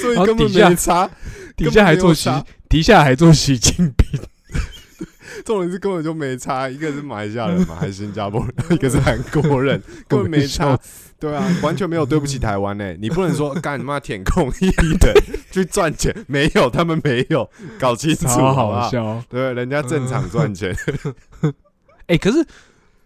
[0.00, 1.10] 所以根本没差。
[1.56, 2.28] 底下还做习
[2.68, 4.20] 底下还做习近平。
[5.46, 10.78] 重点是根本就没差，一个是马来西亚人嘛，还是新加坡人，一个是韩国人， 根本没差。
[11.18, 15.14] 对啊，完全没有对不起台湾呢、你不能说干你妈舔空一的
[15.52, 18.80] 去赚钱，没有，他们没有，搞清楚好不好？
[18.80, 19.22] 好笑。
[19.28, 20.76] 对，人家正常赚钱，
[22.06, 22.44] 哎、可是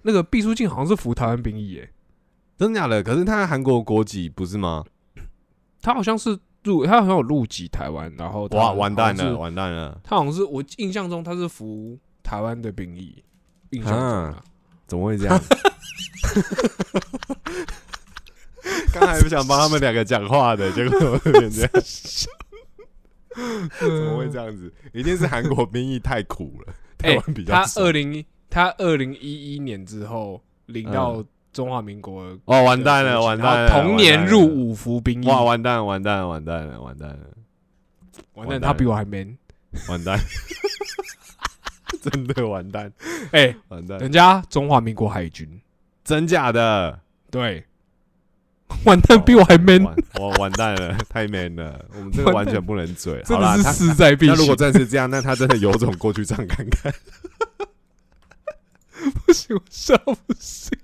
[0.03, 1.90] 那个毕书尽好像是服台湾兵役，耶，
[2.57, 3.03] 真的假的？
[3.03, 4.85] 可是他韩国国籍不是吗？
[5.83, 10.01] 他好像是入，他好像有入籍台湾，然后哇，完蛋了，完蛋了！
[10.03, 13.22] 他好像是我印象中他是服台湾的兵役，
[13.70, 14.42] 印象中啊。
[14.88, 15.40] 怎么会这样？
[18.92, 21.70] 刚才不想帮他们两个讲话的，结果变这样，
[23.78, 24.72] 怎么会这样子？
[24.92, 37.18] 一定是韩国兵役太苦了， 台哎、湾比较他二零他二零一一年之后领到中华民国的哦，完蛋了，完蛋了，同年入完蛋了伍服兵役，哇，完蛋了，完蛋了，完蛋了，完蛋了，
[38.34, 39.36] 完蛋，他比我还 man。
[39.88, 40.18] 完蛋，
[42.11, 42.92] 真的完蛋，
[43.33, 45.49] 哎、完蛋，人家中华民国海军，
[46.05, 47.01] 真假的？
[47.31, 47.64] 对，
[48.85, 53.23] 完蛋，比我还 man，完我完蛋了， 太 man 了，我们这个完全不能嘴。
[53.25, 54.35] 好啦，真的是势在必行。
[54.35, 56.92] 那如果真的是这样，那他真的有种过去唱看看。
[59.27, 60.79] 不行，我笑不行。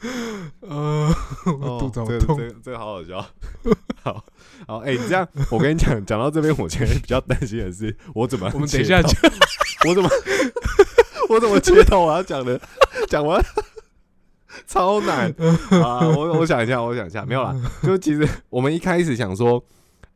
[0.60, 1.14] 呃，
[1.46, 2.36] 我肚子好痛。
[2.36, 3.24] 哦这个这好好笑。
[4.02, 4.24] 好
[4.66, 9.12] 好，哎、你这样，我跟你讲，讲到这边，我现在比较担心的是，我怎么我们等一下讲，
[9.88, 10.08] 我怎么
[11.28, 12.60] 我怎么接到我要讲的，
[13.08, 13.42] 讲完
[14.66, 15.32] 超难
[15.82, 16.08] 啊！
[16.08, 19.62] 我我想一下，我想一下，没有啦，就其实我们一开始想说，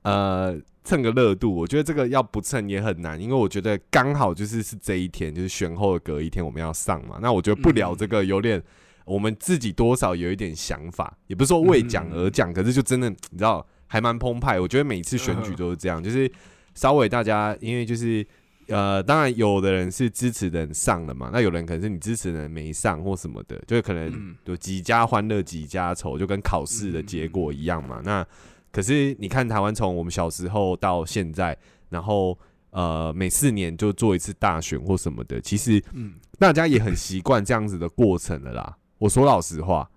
[0.03, 0.59] 呃。
[0.87, 7.19] 蹭个热度，我觉得这个要不蹭也很难，因为我觉得刚好就是是这一天，就是选后的隔一天我们要上嘛。
[7.23, 8.63] 那我觉得不聊这个有点，
[9.05, 14.59] 我们自己多少有一点想法，也不是说为讲而讲，可是就真的你知道还蛮澎湃。
[14.59, 16.31] 我觉得每次选举都是这样，就是
[16.75, 18.27] 稍微大家因为就是
[18.69, 28.01] 呃，当然有的人是支持的人上了嘛，那有人可能是你支持的人没上或什么的，就是可能嗯有几家欢乐几家愁，就跟考试的结果一样嘛。
[28.03, 28.27] 那
[28.73, 31.57] 可是你看台湾从我们小时候到现在，
[31.91, 32.39] 然后
[32.71, 38.77] 呃每四年就做一次大选或什么的，其实嗯，大家也很习惯这样子的过程了啦。
[38.99, 39.89] 我说老实话，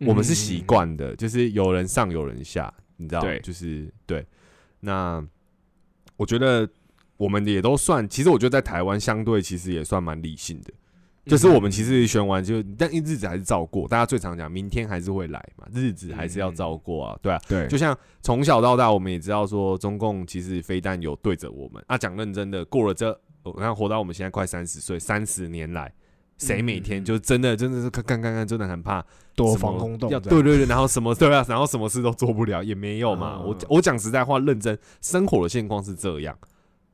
[0.00, 4.24] 我们是习惯的，就是有人上有人下，你知道，对就是对。
[4.80, 5.24] 那
[6.16, 6.68] 我觉得
[7.16, 10.72] 我们也都算，其实我觉得在台湾相对其实也算蛮理性的，
[11.24, 13.86] 就是我们其实选完就，但日子还是照过。
[13.86, 17.40] 大家最常讲，明天还是会来嘛，日子还是要照过啊，对啊。
[17.48, 25.92] 对，就像从小到大，我们也知道说，中共其实非但有对着我们啊，讲认真的，过了这，我看活到我们现在快三十岁，三十年来，
[26.46, 33.38] 谁每天就真的真的是看看看看，真的很怕多防空洞，要对对对，然后什么 对啊，然后什么事都做不了，也没有嘛。
[33.40, 36.36] 嗯我我讲实在话，认真生活的现况是这样，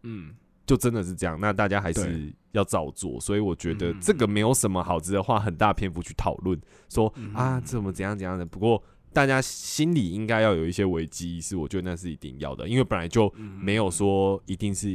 [0.02, 0.34] 嗯，
[0.66, 1.38] 就真的是这样。
[1.40, 8.44] 那大家还是要照做，所以我觉得嗯这个没有什么好值得花很大篇幅去讨论，说嗯啊怎么怎样怎样的。
[8.46, 8.82] 不过
[9.12, 13.58] 大家心里应该要有一些危机意识，我觉得那是一定要的，因为本来就嗯。
[13.58, 14.88] 没有说一定是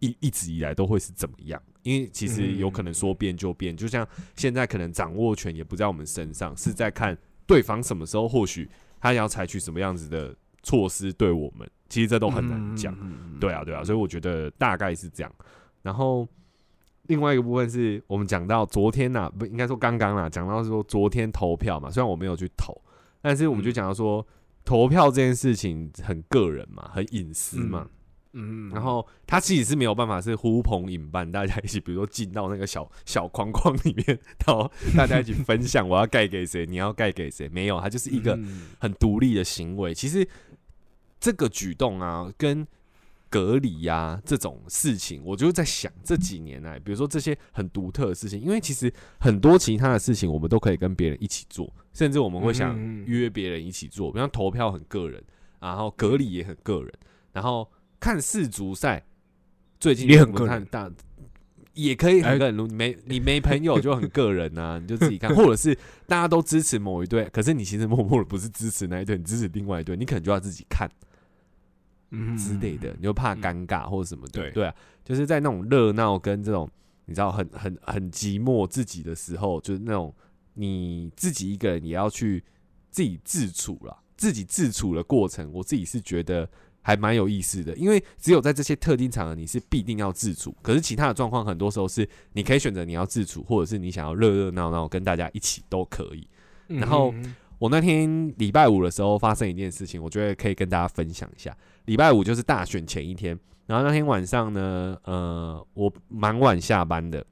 [0.00, 7.16] 一一直以来都会是怎么样，因为其实有可能说变就变，就像现在可能掌握权也不在我们身上，是在看
[7.46, 8.68] 对方什么时候或许
[9.00, 12.96] 他要采取什么样子的措施对我们，其实这都很难讲。
[13.00, 15.32] 嗯对啊，对啊，所以我觉得大概是这样。
[15.82, 16.26] 然后
[17.08, 22.74] 另外一个部分是我们讲到昨天呐、不应该说刚刚啦，讲到说昨天投票嘛，虽然我没有去投，
[23.20, 24.26] 但是我们就讲到说、
[24.64, 27.86] 投票这件事情很个人嘛，很隐私嘛。
[28.34, 38.68] 嗯，然后他其实是没有办法是呼朋引伴，大家一起，比如说进到那个小 小框框里面，然后大家一起分享我要盖给谁，你要盖给谁，没有，他就是一个嗯。
[38.78, 39.94] 很独立的行为。
[39.94, 40.28] 其实
[41.18, 42.66] 这个举动啊，跟
[43.30, 55.20] 隔离呀、这种事情，我就在想这几年来，比如说这些很独特的事情，因为其实很多其他的事情我们都可以跟别人一起做，甚至我们会想嗯约别人一起做，比方投票很个人，
[55.60, 56.92] 然后隔离也很个人，
[57.32, 57.68] 然后
[58.04, 59.02] 看世足赛，
[59.80, 60.90] 最近也很看大。
[61.72, 65.74] 也可以很哎个人，你没你没朋友就很个人呐、 你就自己看，或者是
[66.06, 70.86] 大家都支持某一队，可是你其实默默的不是支持那一队，你支持另外一队，你可能就要自己看。
[72.10, 74.42] 嗯之类的，你就怕嗯尴尬或者什么的。
[74.42, 76.70] 对对啊，就是在那种热闹跟这种
[77.06, 80.14] 你知道很很很寂寞自己的时候，就是那种
[80.52, 82.44] 你自己一个人也要去
[82.90, 86.48] 自己自处了，自己自处的过程，我自己是觉得。
[86.86, 90.54] 还蛮有意思的，因为只有在这些特定场合，你是必定要自处。
[90.60, 96.28] 可是其他的状况，很多时候是你可以选择你要自处，或者是你想要热热闹闹跟大家一起都可以。
[96.68, 101.56] 嗯然后嗯我那天礼拜五的时候发生一件事情，我觉得可以跟大家分享一下。
[101.86, 107.24] 礼拜五就是大选前一天，然后那天晚上呢，呃，我蛮晚下班的，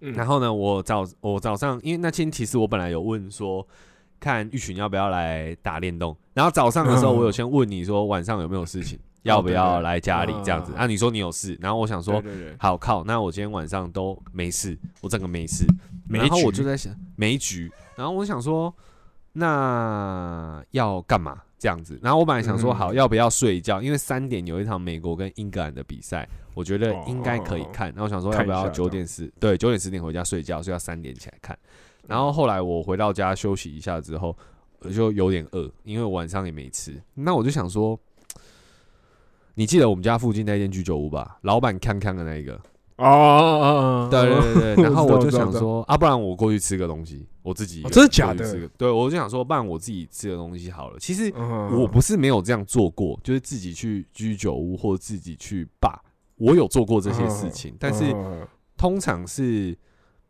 [0.00, 3.66] 嗯然后呢，我早我早上，因为那天其实我本来有问说，
[4.20, 10.86] 看玉群要不要来打电动，然后早上的时候嗯我有先问你说晚上有没有事情，要不要来家里这样子嗯啊？
[10.86, 12.22] 你说你有事，然后我想说
[12.58, 15.64] 好靠，那我今天晚上都没事，我整个没事，
[16.08, 18.74] 然后我就在想没局，然后我想说，
[19.32, 21.98] 那要干嘛这样子？
[22.02, 23.80] 然后我本来想说，嗯好，要不要睡一觉？
[23.82, 27.88] 因为三点有一场美国跟英格兰的比赛，我觉得哦应该可以看。
[27.88, 31.56] 然后我想说，要不要九点十对九点十点回家睡觉，睡到三点起来看。
[32.08, 34.36] 然后后来我回到家休息一下之后，
[34.80, 37.00] 我就有点饿，因为晚上也没吃。
[37.14, 37.96] 那我就想说，
[39.54, 41.38] 你记得我们家附近那间居酒屋吧？
[41.42, 42.58] 老板康康的那一个。
[42.96, 50.98] 哦对对对对， 然后我就想说啊，不然我过去吃个东西，我自己真的假的对，我就想说，不然我自己吃个东西好了。
[50.98, 56.02] 其实嗯我不是没有这样做过，就是自己去居酒屋或者自己去吧，
[56.38, 58.44] 我有做过这些事情，但是嗯
[58.76, 59.78] 通常是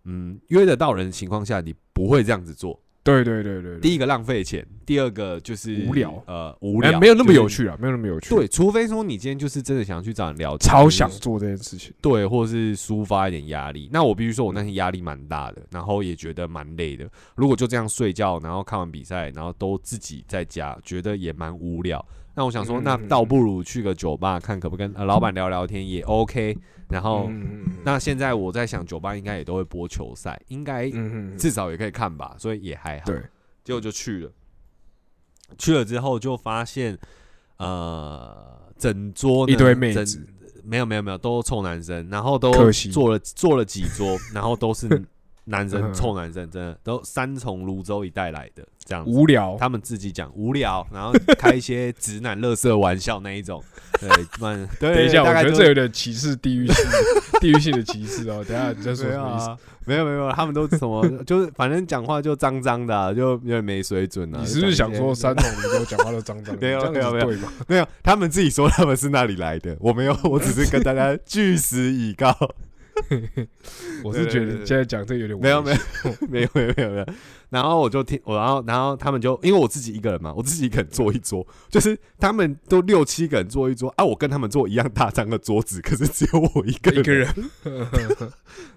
[0.09, 2.81] 嗯约得到人的情况下，你不会这样子做。
[3.05, 13.89] 对对对对，第一个浪费钱，第二个就是无聊呃无聊，哎没有那么有趣啊，没有那么有趣，对，，除非说你今天就是真的想要去找人聊天，超想做这件事情，对，或是抒发一点压力。
[13.91, 17.09] 那我必须说，我那天压力蛮大的，然后也觉得蛮累的。
[17.35, 22.05] 如果就这样睡觉，然后看完比赛，然后都自己在家，觉得也蛮无聊。
[22.39, 22.85] 那我想说，嗯。
[22.85, 26.57] 那倒不如去个酒吧，看可不跟、呃、老板聊聊天也 OK。
[26.89, 27.29] 然后，
[27.85, 30.89] 那现在我在想，酒吧应该也都会播球赛，应该
[31.37, 33.07] 至少也可以看吧，所以也还好。
[33.07, 33.21] 对，
[33.65, 34.31] 结果就去了，
[35.59, 36.97] 去了之后就发现，
[37.57, 40.25] 呃，整桌呢一堆妹整子，
[40.63, 44.87] 没有没有没有，都臭男生，然后都坐了坐了几桌，然后都是
[45.49, 49.11] 男生，嗯臭男生，真的都三从泸州一带来的这样子。
[49.11, 53.63] 无聊，他们自己讲无聊，然后开一些直男乐色玩笑那一种，
[54.01, 54.09] 对，
[54.41, 56.85] 慢，对，等一下，我觉得这有点歧视地域性，
[57.41, 58.45] 地域性的歧视哦。
[58.47, 59.47] 等一下你在说没什么意思？
[59.47, 64.39] 有啊，没有没有，他们都什么，就是反正讲话就脏脏的啊、就有点没水准啊。
[64.43, 65.35] 你是不是想说三？
[65.35, 66.61] 三重泸州讲话都脏脏的？
[66.67, 67.29] 没有没有没有？
[67.67, 72.37] 没有，他们自己说他们是那里来的，我没有，我只是跟大家据实以告。
[74.05, 75.79] 我是觉得你现在讲这有点没有没有
[76.29, 77.07] 没有没有没有没有。
[77.51, 87.29] 然后我就听我，然后然后他们就因为我自己一个人嘛，我自己一个人坐一桌， 就是他们都六七个人坐一桌啊，我跟他们坐一样大张的桌子，可是只有我一个一个人，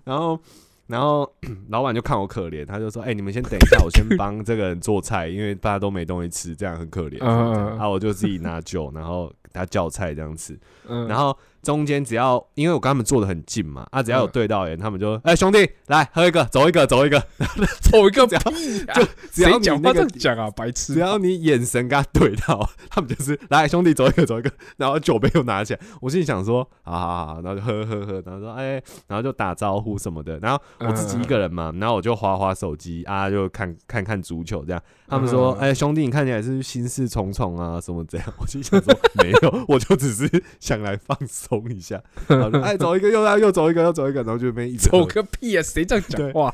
[0.05, 0.39] 然后，
[0.87, 1.29] 然后
[1.69, 7.21] 老板就看我可怜，他就说：“哎、你们先等一下，我先帮这个人做菜，因为大家都没东西吃，这样很可怜。
[7.25, 10.57] 啊，我就自己拿酒，然后给他叫菜这样吃。
[10.87, 17.21] 嗯然后中间只要因为我跟他们坐的很近嘛，啊，只要有嗯对到人，他们就哎、兄弟来喝一个，走一个，走一个。
[17.81, 18.93] 走一个只要屁呀！
[19.31, 20.49] 只要你那个样讲啊？
[20.55, 20.93] 白痴！
[20.95, 34.81] 只要你眼神跟他对到，他们就是来兄弟走一个走一个，然后酒杯又拿起来，我心里想说，好好好，然后就喝喝喝，然后说哎、然后就打招呼什么的，然后我自己一个人嘛，然后我就划划手机啊，就看看看足球这样。
[35.07, 38.27] 他们说，嗯哎、兄弟，你看起来是心事重重啊，什么这样？
[38.39, 42.01] 我心想说，没有， 我就只是想来放松一下。
[42.27, 45.61] 然后就哎，走一个又要又走一个又走一个，然后就被一直走个屁啊！
[45.63, 46.53] 谁这样讲话？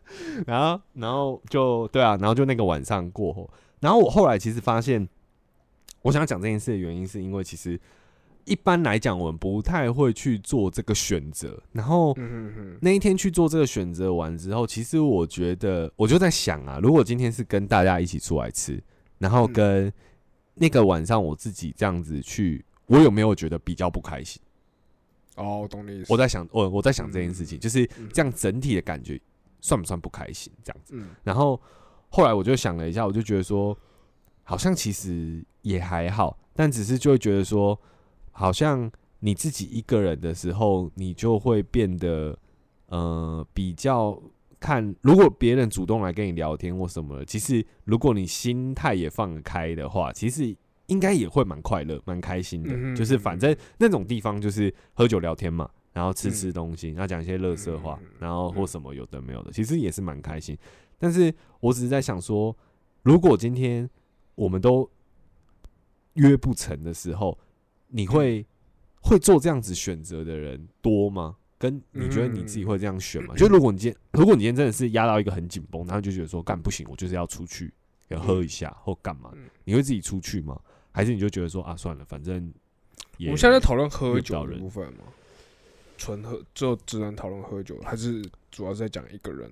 [0.46, 3.48] 然后，然后就对啊，然后就那个晚上过后，
[3.80, 5.06] 然后我后来其实发现，
[6.02, 7.78] 我想要讲这件事的原因，是因为其实
[8.44, 11.62] 一般来讲，我们不太会去做这个选择。
[11.72, 12.16] 然后
[12.80, 18.82] 那一天去做这个选择完之后，其实我觉得，我就在想啊，如果今天是跟大家一起出来吃，
[19.18, 19.92] 然后嗯跟
[20.58, 24.40] 那个晚上我自己这样子去，我有没有觉得比较不开心？
[25.36, 26.12] 哦，我懂你意思。
[26.12, 29.20] 我在想，我我在想这件事情，就是嗯这样整体的感觉
[29.60, 30.52] 算不算不开心？
[30.64, 30.94] 这样子。
[30.96, 31.60] 嗯然后
[32.08, 33.76] 后来我就想了一下，我就觉得说，
[34.42, 37.78] 好像其实也还好，但只是就会觉得说，
[38.32, 38.90] 好像
[39.20, 42.36] 你自己一个人的时候，你就会变得
[42.86, 44.20] 呃比较
[44.60, 50.56] 看，如果别人主动来跟你聊天或什么，其实如果你心态也放得开的话，其实。
[50.88, 60.56] 应该也会蛮快乐、蛮开心的，嗯就是反正那种地方就是喝酒聊天嘛，然后吃嗯吃东西，然后讲一些乐色话然后或什么有的没有的，其实也是蛮开心。
[60.98, 61.30] 但是
[61.60, 62.56] 我只是在想说，
[63.02, 63.86] 如果今天
[64.34, 64.90] 我们都
[66.14, 67.38] 约不成的时候，
[67.88, 68.46] 你会
[69.02, 71.36] 会做这样子选择的人多吗？
[71.58, 73.34] 跟你觉得你自己会这样选吗？
[73.36, 77.72] 就如果你今天，如果你今天真的是压到一个很紧绷，然后就觉得说干不行，我就是要出去
[78.08, 79.32] 要喝一下或干嘛，
[79.64, 80.58] 你会自己出去吗？
[80.92, 82.52] 还是你就觉得说啊算了，反正
[83.18, 85.00] 我们现在在讨论喝酒的部分吗？
[85.96, 89.50] 纯喝就只能讨论喝酒，还是主要是在讲一个人？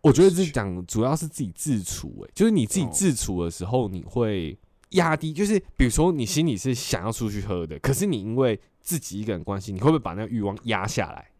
[0.00, 4.58] 我觉得是讲主要是自己自处、欸，就是你自己哦自处的时候，你会
[4.90, 11.30] 压低，就是比如说你心里是想要出去喝的，可是你因为自己一个人关系，你会不会把那个欲望压下来？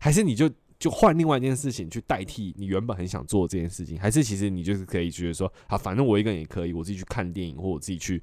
[0.00, 4.00] 还是你就就换另外一件事情去代替你原本很想做的这件事情？
[4.00, 8.20] 还是其实你就是可以觉得说，啊，反正我一个人也可以，我自己去看电影，或我自己去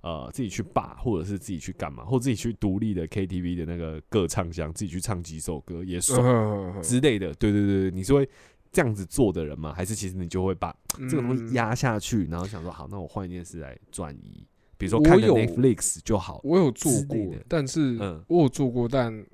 [0.00, 6.20] 呃自己去吧，或者是自己去干嘛，或自己去独立的 KTV 的那个歌唱箱，自己去唱几首歌也爽。
[6.26, 8.28] 嗯之类的，对对对对，你是会
[8.72, 9.72] 这样子做的人吗？
[9.72, 10.74] 还是其实你就会把
[11.08, 14.44] 这个东西压下去，然后想说好，那我换一件事来转移，
[14.76, 16.40] 比如说看个我有 Netflix 就好。
[16.42, 17.16] 我有做过
[17.46, 19.24] 但是嗯我有做过，但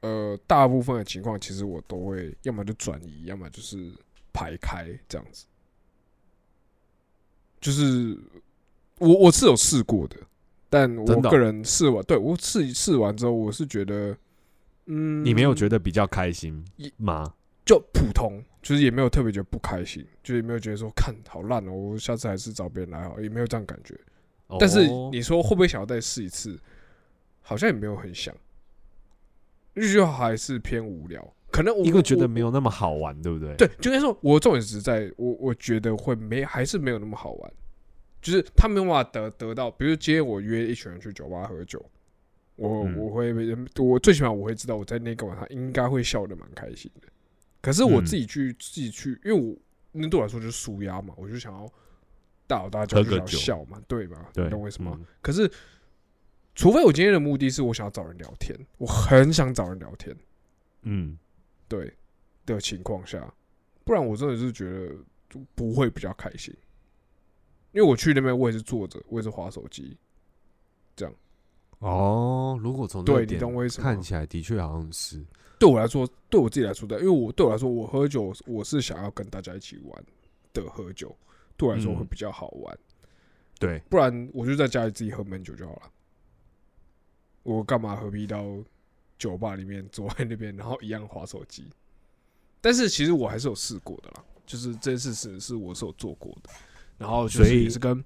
[0.00, 3.92] 呃，大部分的情况其实我都会要么就转移，要么就是
[4.32, 5.46] 排开这样子。
[7.60, 8.18] 就是
[8.98, 10.16] 我我是有试过的，
[10.70, 14.16] 但我个人试完，对我试试完之后，我是觉得，
[14.86, 17.34] 嗯，你没有觉得比较开心一吗？
[17.66, 23.94] 就普通，就是也没有特别觉得不开心，就也没有觉得说看好烂哦，我下次还是找别人来好，也没有这样感觉。
[24.58, 26.58] 但是哦你说会不会想要再试一次？
[27.42, 28.34] 好像也没有很想，
[29.80, 31.34] 就还是偏无聊。
[31.50, 33.54] 可能我因为觉得我没有那么好玩，对不对？
[33.56, 37.52] 对，就应该说，我重点是在我我觉得会没还是没有那么好玩，
[38.22, 41.84] 就是他没有办法得得到，比如今天我约一群人去酒吧喝酒，
[42.54, 43.34] 我、嗯我会
[43.78, 47.08] 我最起码我会知道我在那个晚上应该会笑得蛮开心的。
[47.60, 49.56] 可是我嗯自己去、自己去，因为我
[49.92, 51.68] 那对我来说就是舒压嘛，我就想要
[52.46, 54.28] 大吼大叫，就想笑嘛，对吧？
[54.32, 54.92] 对，你懂我意思吗？
[54.94, 55.50] 嗯可是，
[56.54, 60.14] 除非我今天的目的是我想要找人聊天，我很想找人聊天，
[60.82, 61.16] 嗯，
[61.68, 61.92] 对
[62.44, 63.32] 的情况下，
[63.84, 64.94] 不然我真的是觉得
[65.28, 66.54] 就不会比较开心。
[67.72, 69.96] 因为我去那边，我也是坐着，我也是划手机。
[70.96, 71.14] 这样
[71.78, 75.24] 哦，如果从这个对你点懂我意思看起来的确好像是，
[75.58, 80.04] 对我来说，对我自己来说的，因为我对我来说，我喝酒我是想要跟大家一起玩
[80.52, 81.16] 的喝酒，
[81.56, 82.78] 对我来说嗯会比较好玩。
[83.58, 85.82] 对，不然我就在家里自己喝闷酒就好了。
[87.42, 88.44] 我干嘛何必到
[89.18, 91.66] 酒吧里面坐在那边，然后一样划手机？
[92.60, 96.50] 但是其实我还是有试过的啦，就是这件事是是我是有做过的，
[96.98, 98.04] 然后就所以是也是跟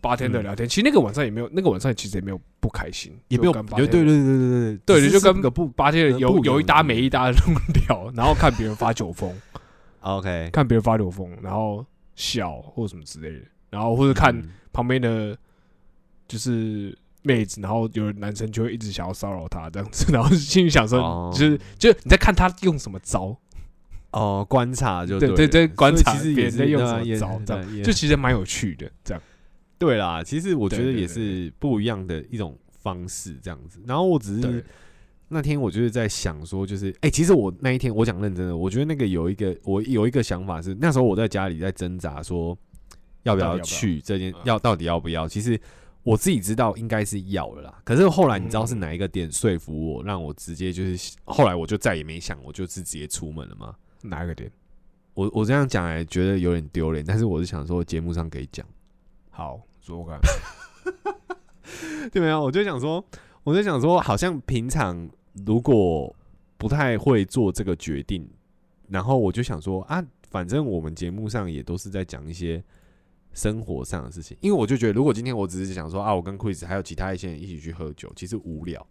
[0.00, 0.68] 八天的聊天。
[0.68, 7.38] 其实那个晚上也没有，那个晚上其实也没有不开心，也没有，就跟八对对对对对对对只是就跟个不八天的有有一搭没一搭的
[7.88, 9.32] 聊，然后看别人发酒疯
[10.00, 14.50] ，OK，看别人发酒疯，然后笑或什么之类的，然后或者看嗯。
[14.74, 15.38] 旁边的
[16.26, 21.30] 就是妹子，然后有男生就会一直想要骚扰她这样子， 然后心里想说，哦。
[21.34, 23.36] 就是就是你在看他用什么招，
[24.12, 25.36] 哦，观察就对对了。
[25.36, 29.22] 对对，观所以察其实也是别人在用什么招，这样就其实蛮有趣的，这样。
[29.76, 31.14] 对啦，其实我觉得也对对对。
[31.14, 33.80] 是不一样的一种方式，这样子。
[33.84, 34.64] 然后我只是，
[35.28, 42.56] 那天我就是在想说，就是哎、其实我那一天我讲认真的，我觉得那个有一个我有一个想法是，那时候我在家里在挣扎说
[43.24, 43.62] 要不要到底要不要？
[43.64, 44.40] 去这件嗯。
[44.44, 45.26] 要到底要不要。
[45.26, 45.58] 其实
[46.04, 53.74] 我自己知道应该是要了啦，可是后来你知道是嗯哪一个点说服我，让我直接就是后来我就再也没想，我就是直接出门了吗？
[54.02, 54.50] 哪一个点？
[55.14, 58.66] 我我这样讲哎，觉得有点丢脸，但是我是想说节目上可以讲。
[59.30, 60.20] 好，说我看。
[62.12, 63.02] 对没有，我就想说，
[63.42, 65.08] 我就想说，好像平常
[65.46, 66.14] 如果
[66.58, 68.28] 不太会做这个决定，
[68.88, 72.62] 然后我就想说啊，反正我们节目上也都是在讲一些
[73.34, 78.86] 生活上的事情，因为我就觉得，如果今天我只是想说啊，我跟 Chris 还有其他一些人一起去喝酒，其实无聊，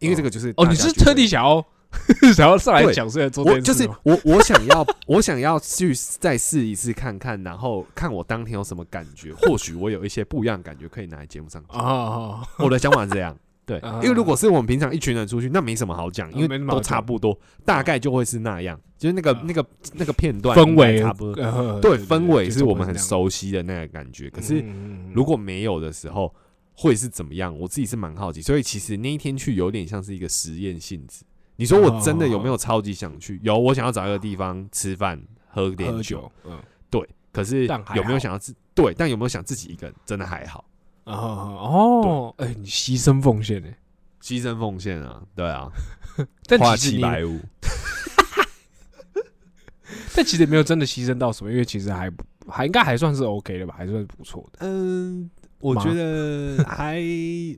[0.00, 1.64] 因为这个就是哦，你是特地想要
[2.34, 3.98] 想要上来讲，所以做我就是这件事吗？
[4.02, 11.80] 我，我想要， 我想要去再试一次看看，然后看我当天有什么感觉，或许我有一些不一样的感觉可以拿来节目上讲。
[11.80, 13.34] 啊，我的想法是这样，
[13.66, 24.30] 对，啊因为如果是我们平常一群人出去，那没什么好讲，因为都差不多，大概就会是那样，就是那个啊那个那个片段氛围差不多，呃对，氛围是我们很熟悉的那个感觉。
[24.30, 26.32] 可是嗯如果没有的时候，
[26.74, 27.58] 会是怎么样？
[27.58, 31.24] 我自己是蛮好奇，所以其实那一天去有点像是一个实验性质。
[31.56, 33.40] 你说我真的有没有超级想去？
[33.42, 36.58] 有，我想要找一个地方吃饭喝点酒，酒，嗯
[36.88, 37.04] 对。
[37.32, 38.94] 可是有没有想要自对？
[38.96, 39.96] 但有没有想自己一个人？
[40.06, 40.64] 真的还好，
[41.06, 43.68] 啊哦，哎，你牺牲奉献呢？
[44.22, 45.68] 牺牲奉献啊，对啊，
[46.46, 47.40] 但花七百五。
[50.14, 54.58] 但其实也没有真的牺牲到什么，因为其实还不还应该还算是 OK 的吧，还算是不错的。
[54.66, 55.30] 嗯，
[55.60, 56.96] 我觉得 还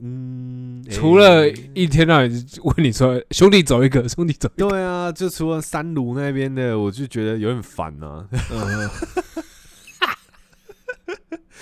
[0.03, 2.29] 嗯除了一天到晚
[2.63, 8.89] 问你说兄弟走一个，兄弟走一个，对啊，就除了三卢那边的，我就觉得有点烦呐、嗯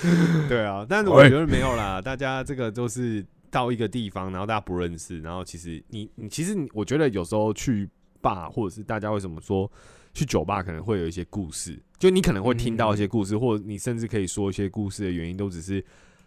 [0.49, 7.89] 对啊，但是我觉得没有啦，大家这个都是到一个地方，然后大家不认识，然后其实你你其实你我觉得有时候去
[8.21, 9.71] 吧，或者是大家为什么说
[10.13, 15.83] 去酒吧可能会有一些故事，就你可能会听到一些故事，或者你甚至可以说一些故事的原因，都只是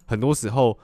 [0.07, 0.79] 很多时候。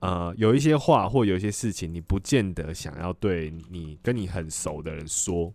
[0.00, 5.52] 呃，有一些话或有一些事情，你不见得想要对你跟你很熟的人说，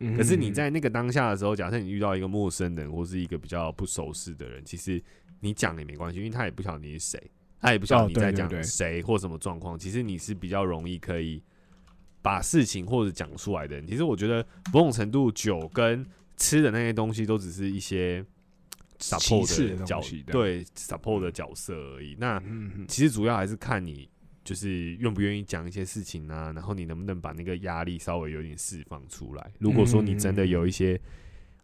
[0.00, 5.00] 嗯可是你在那个当下的时候，假设你遇到一个陌生人或是一个比较不熟识的人，其实
[5.42, 7.30] 你讲也没关系，因为他也不晓得你是谁，
[7.60, 9.76] 他也不晓得哦你在讲谁或什么状况。
[9.76, 11.42] 其实你是比较容易可以
[12.22, 13.84] 把事情或者讲出来的人。
[13.84, 18.24] 其实我觉得某种程度，酒跟吃的那些东西都只是一些
[19.00, 22.16] support 的的角东西的对 support 的角色而已。
[22.20, 22.40] 那
[22.86, 24.08] 其实主要还是看你
[24.44, 29.52] 就是愿不愿意讲一些事情啊，然后你能不能把那个压力稍微有点释放出来。
[29.58, 31.00] 如果说你真的有一些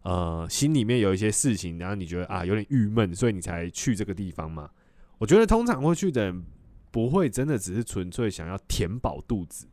[0.03, 4.69] 呃心里面有一些事情，然后你觉得啊有点郁闷，所以你才去这个地方嘛。
[5.17, 6.45] 我觉得通常会去的人
[6.91, 9.67] 不会真的只是纯粹想要填饱肚子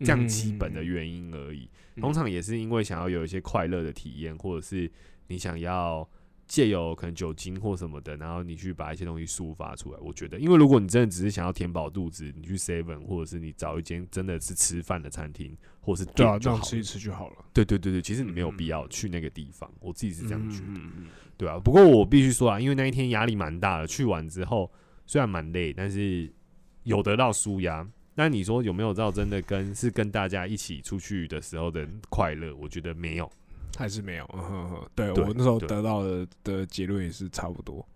[0.00, 2.00] 这样基本的原因而已，嗯。
[2.00, 4.90] 通常也是因为想要有一些快乐的体验，或者是
[5.26, 6.08] 你想要
[6.46, 9.98] 借由可能酒精或什么的，然后你去把一些东西抒发出来。
[10.00, 16.38] 我觉得，因为如果你真的只是想要填饱肚子，你去 Seven 或者是你找一间真的是吃饭的餐厅，或者是对啊。
[16.38, 17.44] 这样吃一吃就好了。
[17.52, 20.80] 对对对对，其实你没有嗯必要去那个地方，我自己是这样觉得。
[21.36, 24.70] 对啊，不过我必须说啊，因为那一天压力蛮大的，去完之后
[25.04, 26.32] 虽然蛮累，但是
[26.84, 27.86] 有得到舒压。
[28.14, 32.54] 那你说有没有到真的跟是跟大家一起出去的时候的快乐？
[32.56, 33.30] 我觉得没有。
[33.76, 34.28] 还是没有。
[34.34, 37.86] 嗯哼哼，对对我那时候得到的的结论也是差不多。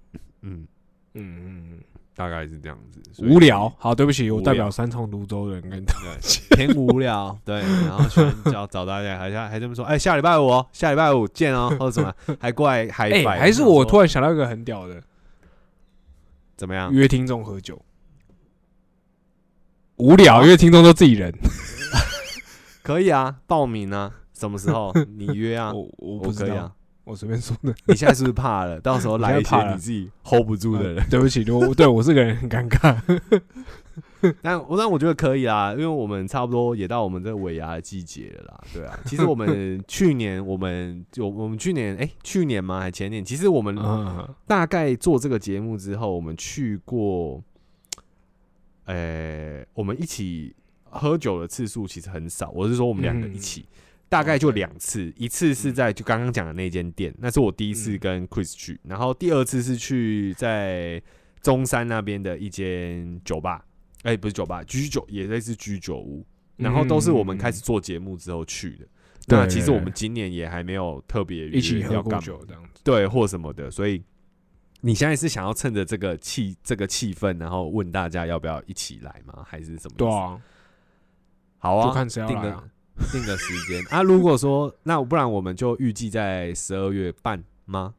[0.43, 0.67] 嗯，
[1.15, 1.81] 嗯嗯
[2.15, 3.01] 大概是这样子。
[3.25, 3.73] 无聊。
[3.79, 5.95] 好，对不起，我代表三重泸州人跟他。
[6.03, 6.19] 对，
[6.67, 7.37] 偏无聊。
[7.45, 15.03] 对，然后喜欢找找大家，还还还这么说，哎、下礼拜五哦，下礼拜五见哦，或者什么， 还过来嗨哎，还是我突然然想到一个很屌的，
[16.57, 16.93] 怎么样？
[16.93, 17.81] 约听众喝酒。
[19.97, 21.33] 无聊，因为听众都自己人。
[22.83, 25.71] 可以啊，报名啊，什么时候你约啊？
[25.75, 26.73] 我我不知道我可以啊，。
[27.05, 27.75] 我随便说的。
[27.87, 28.81] 你现在是不是怕了？
[28.81, 30.97] 到时候来一我现在怕了些你自己 hold 不住的人。
[30.97, 32.99] 呃 对不起，我对我这个人很尴尬。
[34.43, 38.61] 但我但我觉得可以啦，因为我们差不多也到我们这个尾牙的季节了啦。
[38.73, 42.81] 对啊，其实我们去年我们就我们去年哎、去年吗？
[42.81, 43.25] 还前年？
[43.25, 47.43] 其实我们嗯，大概做这个节目之后，我们去过，
[48.85, 52.51] 呃、我们一起喝酒的次数其实很少。
[52.51, 53.65] 我是说我们两个一起，
[54.11, 61.01] 大概就两次，一次是在就刚刚讲的那间店，那是我第一次嗯跟 Chris 去，然后第二次是去在
[61.41, 63.65] 中山那边的一间酒吧，
[64.03, 68.87] 哎、不是酒吧，居酒也类似居酒屋，然后都是我们开始做节目之后去的。
[69.29, 72.81] 对那其实我们今年也还没有特别一起喝过酒这样子。
[72.83, 74.03] 对，或什么的，所以
[74.81, 79.45] 你现在是想要趁着这个气这个气氛，然后问大家要不要一起来吗？
[79.47, 79.95] 还是什么？
[79.97, 80.41] 对，啊，
[81.59, 82.65] 好啊，就看谁要来啊。
[83.13, 84.03] 定个时间啊。
[84.03, 87.95] 如果说那不然我们就预计在十二月半吗？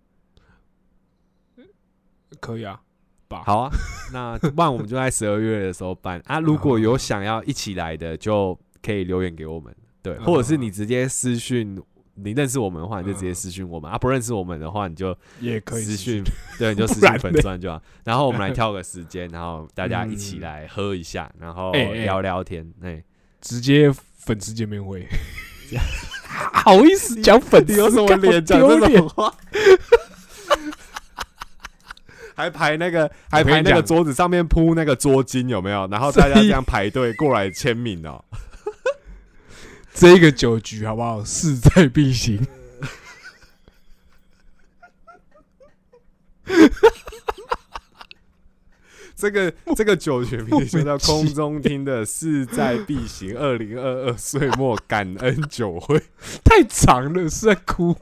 [2.39, 2.81] 可以啊，
[3.27, 3.43] 吧？
[3.45, 3.71] 好啊，
[4.13, 6.39] 那不然我们就在十二月的时候办啊。
[6.39, 11.81] 如果有想要一起来的，就可以留言给我们，对，嗯或者是你直接私讯。
[12.13, 16.23] 你认识我们的话，你就直接私讯我们啊；不认识我们的话，你就也可以私讯讯，
[16.59, 17.81] 对，你就私不然讯粉钻就好。
[18.03, 22.69] 然后我们来挑个时间，然后大家一起嗯来喝一下，然后聊聊天。
[22.81, 23.01] 哎，
[23.39, 23.89] 直接
[24.25, 25.07] 粉丝见面会。
[26.33, 29.33] 好意思讲粉丝，你有什么干脸讲这种话？
[32.35, 35.87] 还排那个，还排那个桌子上面铺那个桌巾，有没有？
[35.87, 38.23] 然后大家这样排队过来签名哦。
[39.93, 41.23] 这个酒局好不好？
[41.23, 42.45] 势在必行。
[49.21, 56.01] 这个 这个酒全名就叫空中听的势在必行二零二二岁末感恩酒会
[56.43, 57.95] 太长了，是在哭。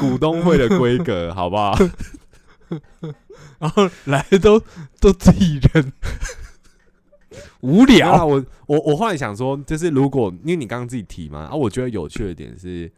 [0.00, 1.76] 股东会的规格， 好不好？
[3.58, 4.60] 然后来的都
[5.00, 5.92] 都自己人，
[7.60, 8.26] 无啊，聊。
[8.26, 12.90] 我我我后来想说，就是如果因为你刚刚自己提嘛，啊，我觉得有趣的点是，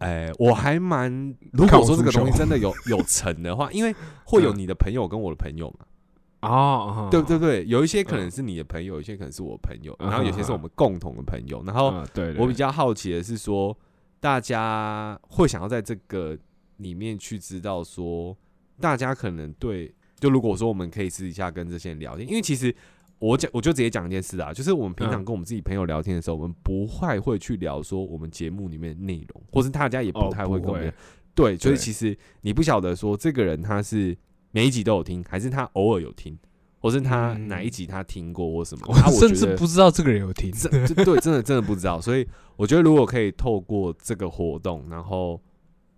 [0.00, 1.10] 哎、我还蛮
[1.52, 3.94] 如果说这个东西真的有 有成的话，因为
[4.24, 10.08] 会有你的朋友跟我的朋友嘛，哦，对对对，有一些可能是你的朋友，有一些可能是我朋友，嗯。
[10.08, 12.34] 然后有些是我们共同的朋友，然后对。
[12.38, 13.76] 我比较好奇的是说，
[14.20, 16.36] 大家会想要在这个
[16.78, 18.34] 里面去知道说，
[18.80, 22.74] 大家可能对，就如果说我们可以私底下跟这些人聊天，因为其实
[23.20, 30.92] 我讲我就直接讲一件事啊，就是我们平常嗯跟我们自己朋友聊天的时候，我们不太会去聊说我们节目里面的内容，或是大家也不哦太会跟我们聊。
[31.34, 34.16] 对，所以其实你不晓得说这个人他是
[34.50, 36.36] 每一集都有听，还是他偶尔有听，
[36.78, 38.94] 或是他嗯哪一集他听过或什么。
[39.12, 40.50] 甚至不知道这个人有听。
[40.50, 45.40] 这这对真的真的不知道，所以我觉得如果可以透过这个活动，然后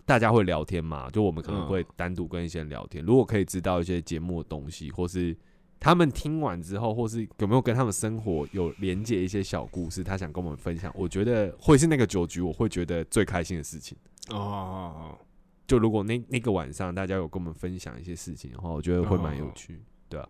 [0.04, 5.36] 大家会聊天嘛，就我们可能嗯会单独跟一些人聊天，如果可以知道一些节目的东西，或是
[5.82, 13.98] 他们听完之后，或是有没有跟他们生活有连接一些小故事，他想跟我们分享，我觉得会是那个酒局我会觉得最开心的事情。
[14.30, 15.18] 哦，
[15.66, 19.82] 就如果那那个晚上大家有跟我们分享一些事情的话，我觉得会蛮有哦趣。
[20.08, 20.22] 对，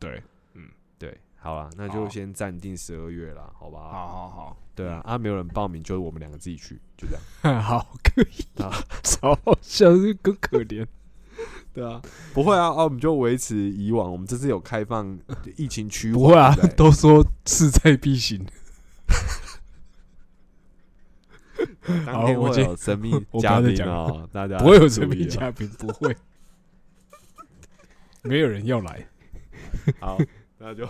[0.99, 3.79] 对，好啦，那就先暂定十二月啦，好吧？
[3.91, 7.61] 好好好，对啊，啊，没有人报名，就是我们两个自己去，就这样。
[7.61, 8.73] 好，可以啊，
[9.03, 10.87] 超好 笑，是更可怜。
[11.75, 12.03] 对啊，
[12.35, 15.19] 不会啊，啊，我们就维持以往，我们这次有开放
[15.57, 18.45] 疫情区，不会啊都说势在必行。
[22.07, 23.11] 当天会我今有神秘
[23.41, 26.17] 嘉宾要再讲哦，大家不会有神秘嘉宾，不会，
[28.23, 29.07] 没有人要来。
[29.99, 30.19] 好，
[30.59, 30.89] 那就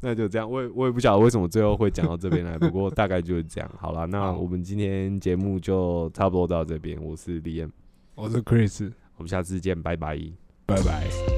[0.00, 0.50] 那就这样。
[0.50, 3.70] 我也我也不晓得为什么最后会讲到这边来，不过大概就是这样。
[3.78, 7.02] 好了，那我们今天节目就差不多到这边。
[7.02, 7.70] 我是李彦，
[8.14, 10.18] 我是 Chris，我们下次见，拜拜。
[10.66, 11.33] 拜拜。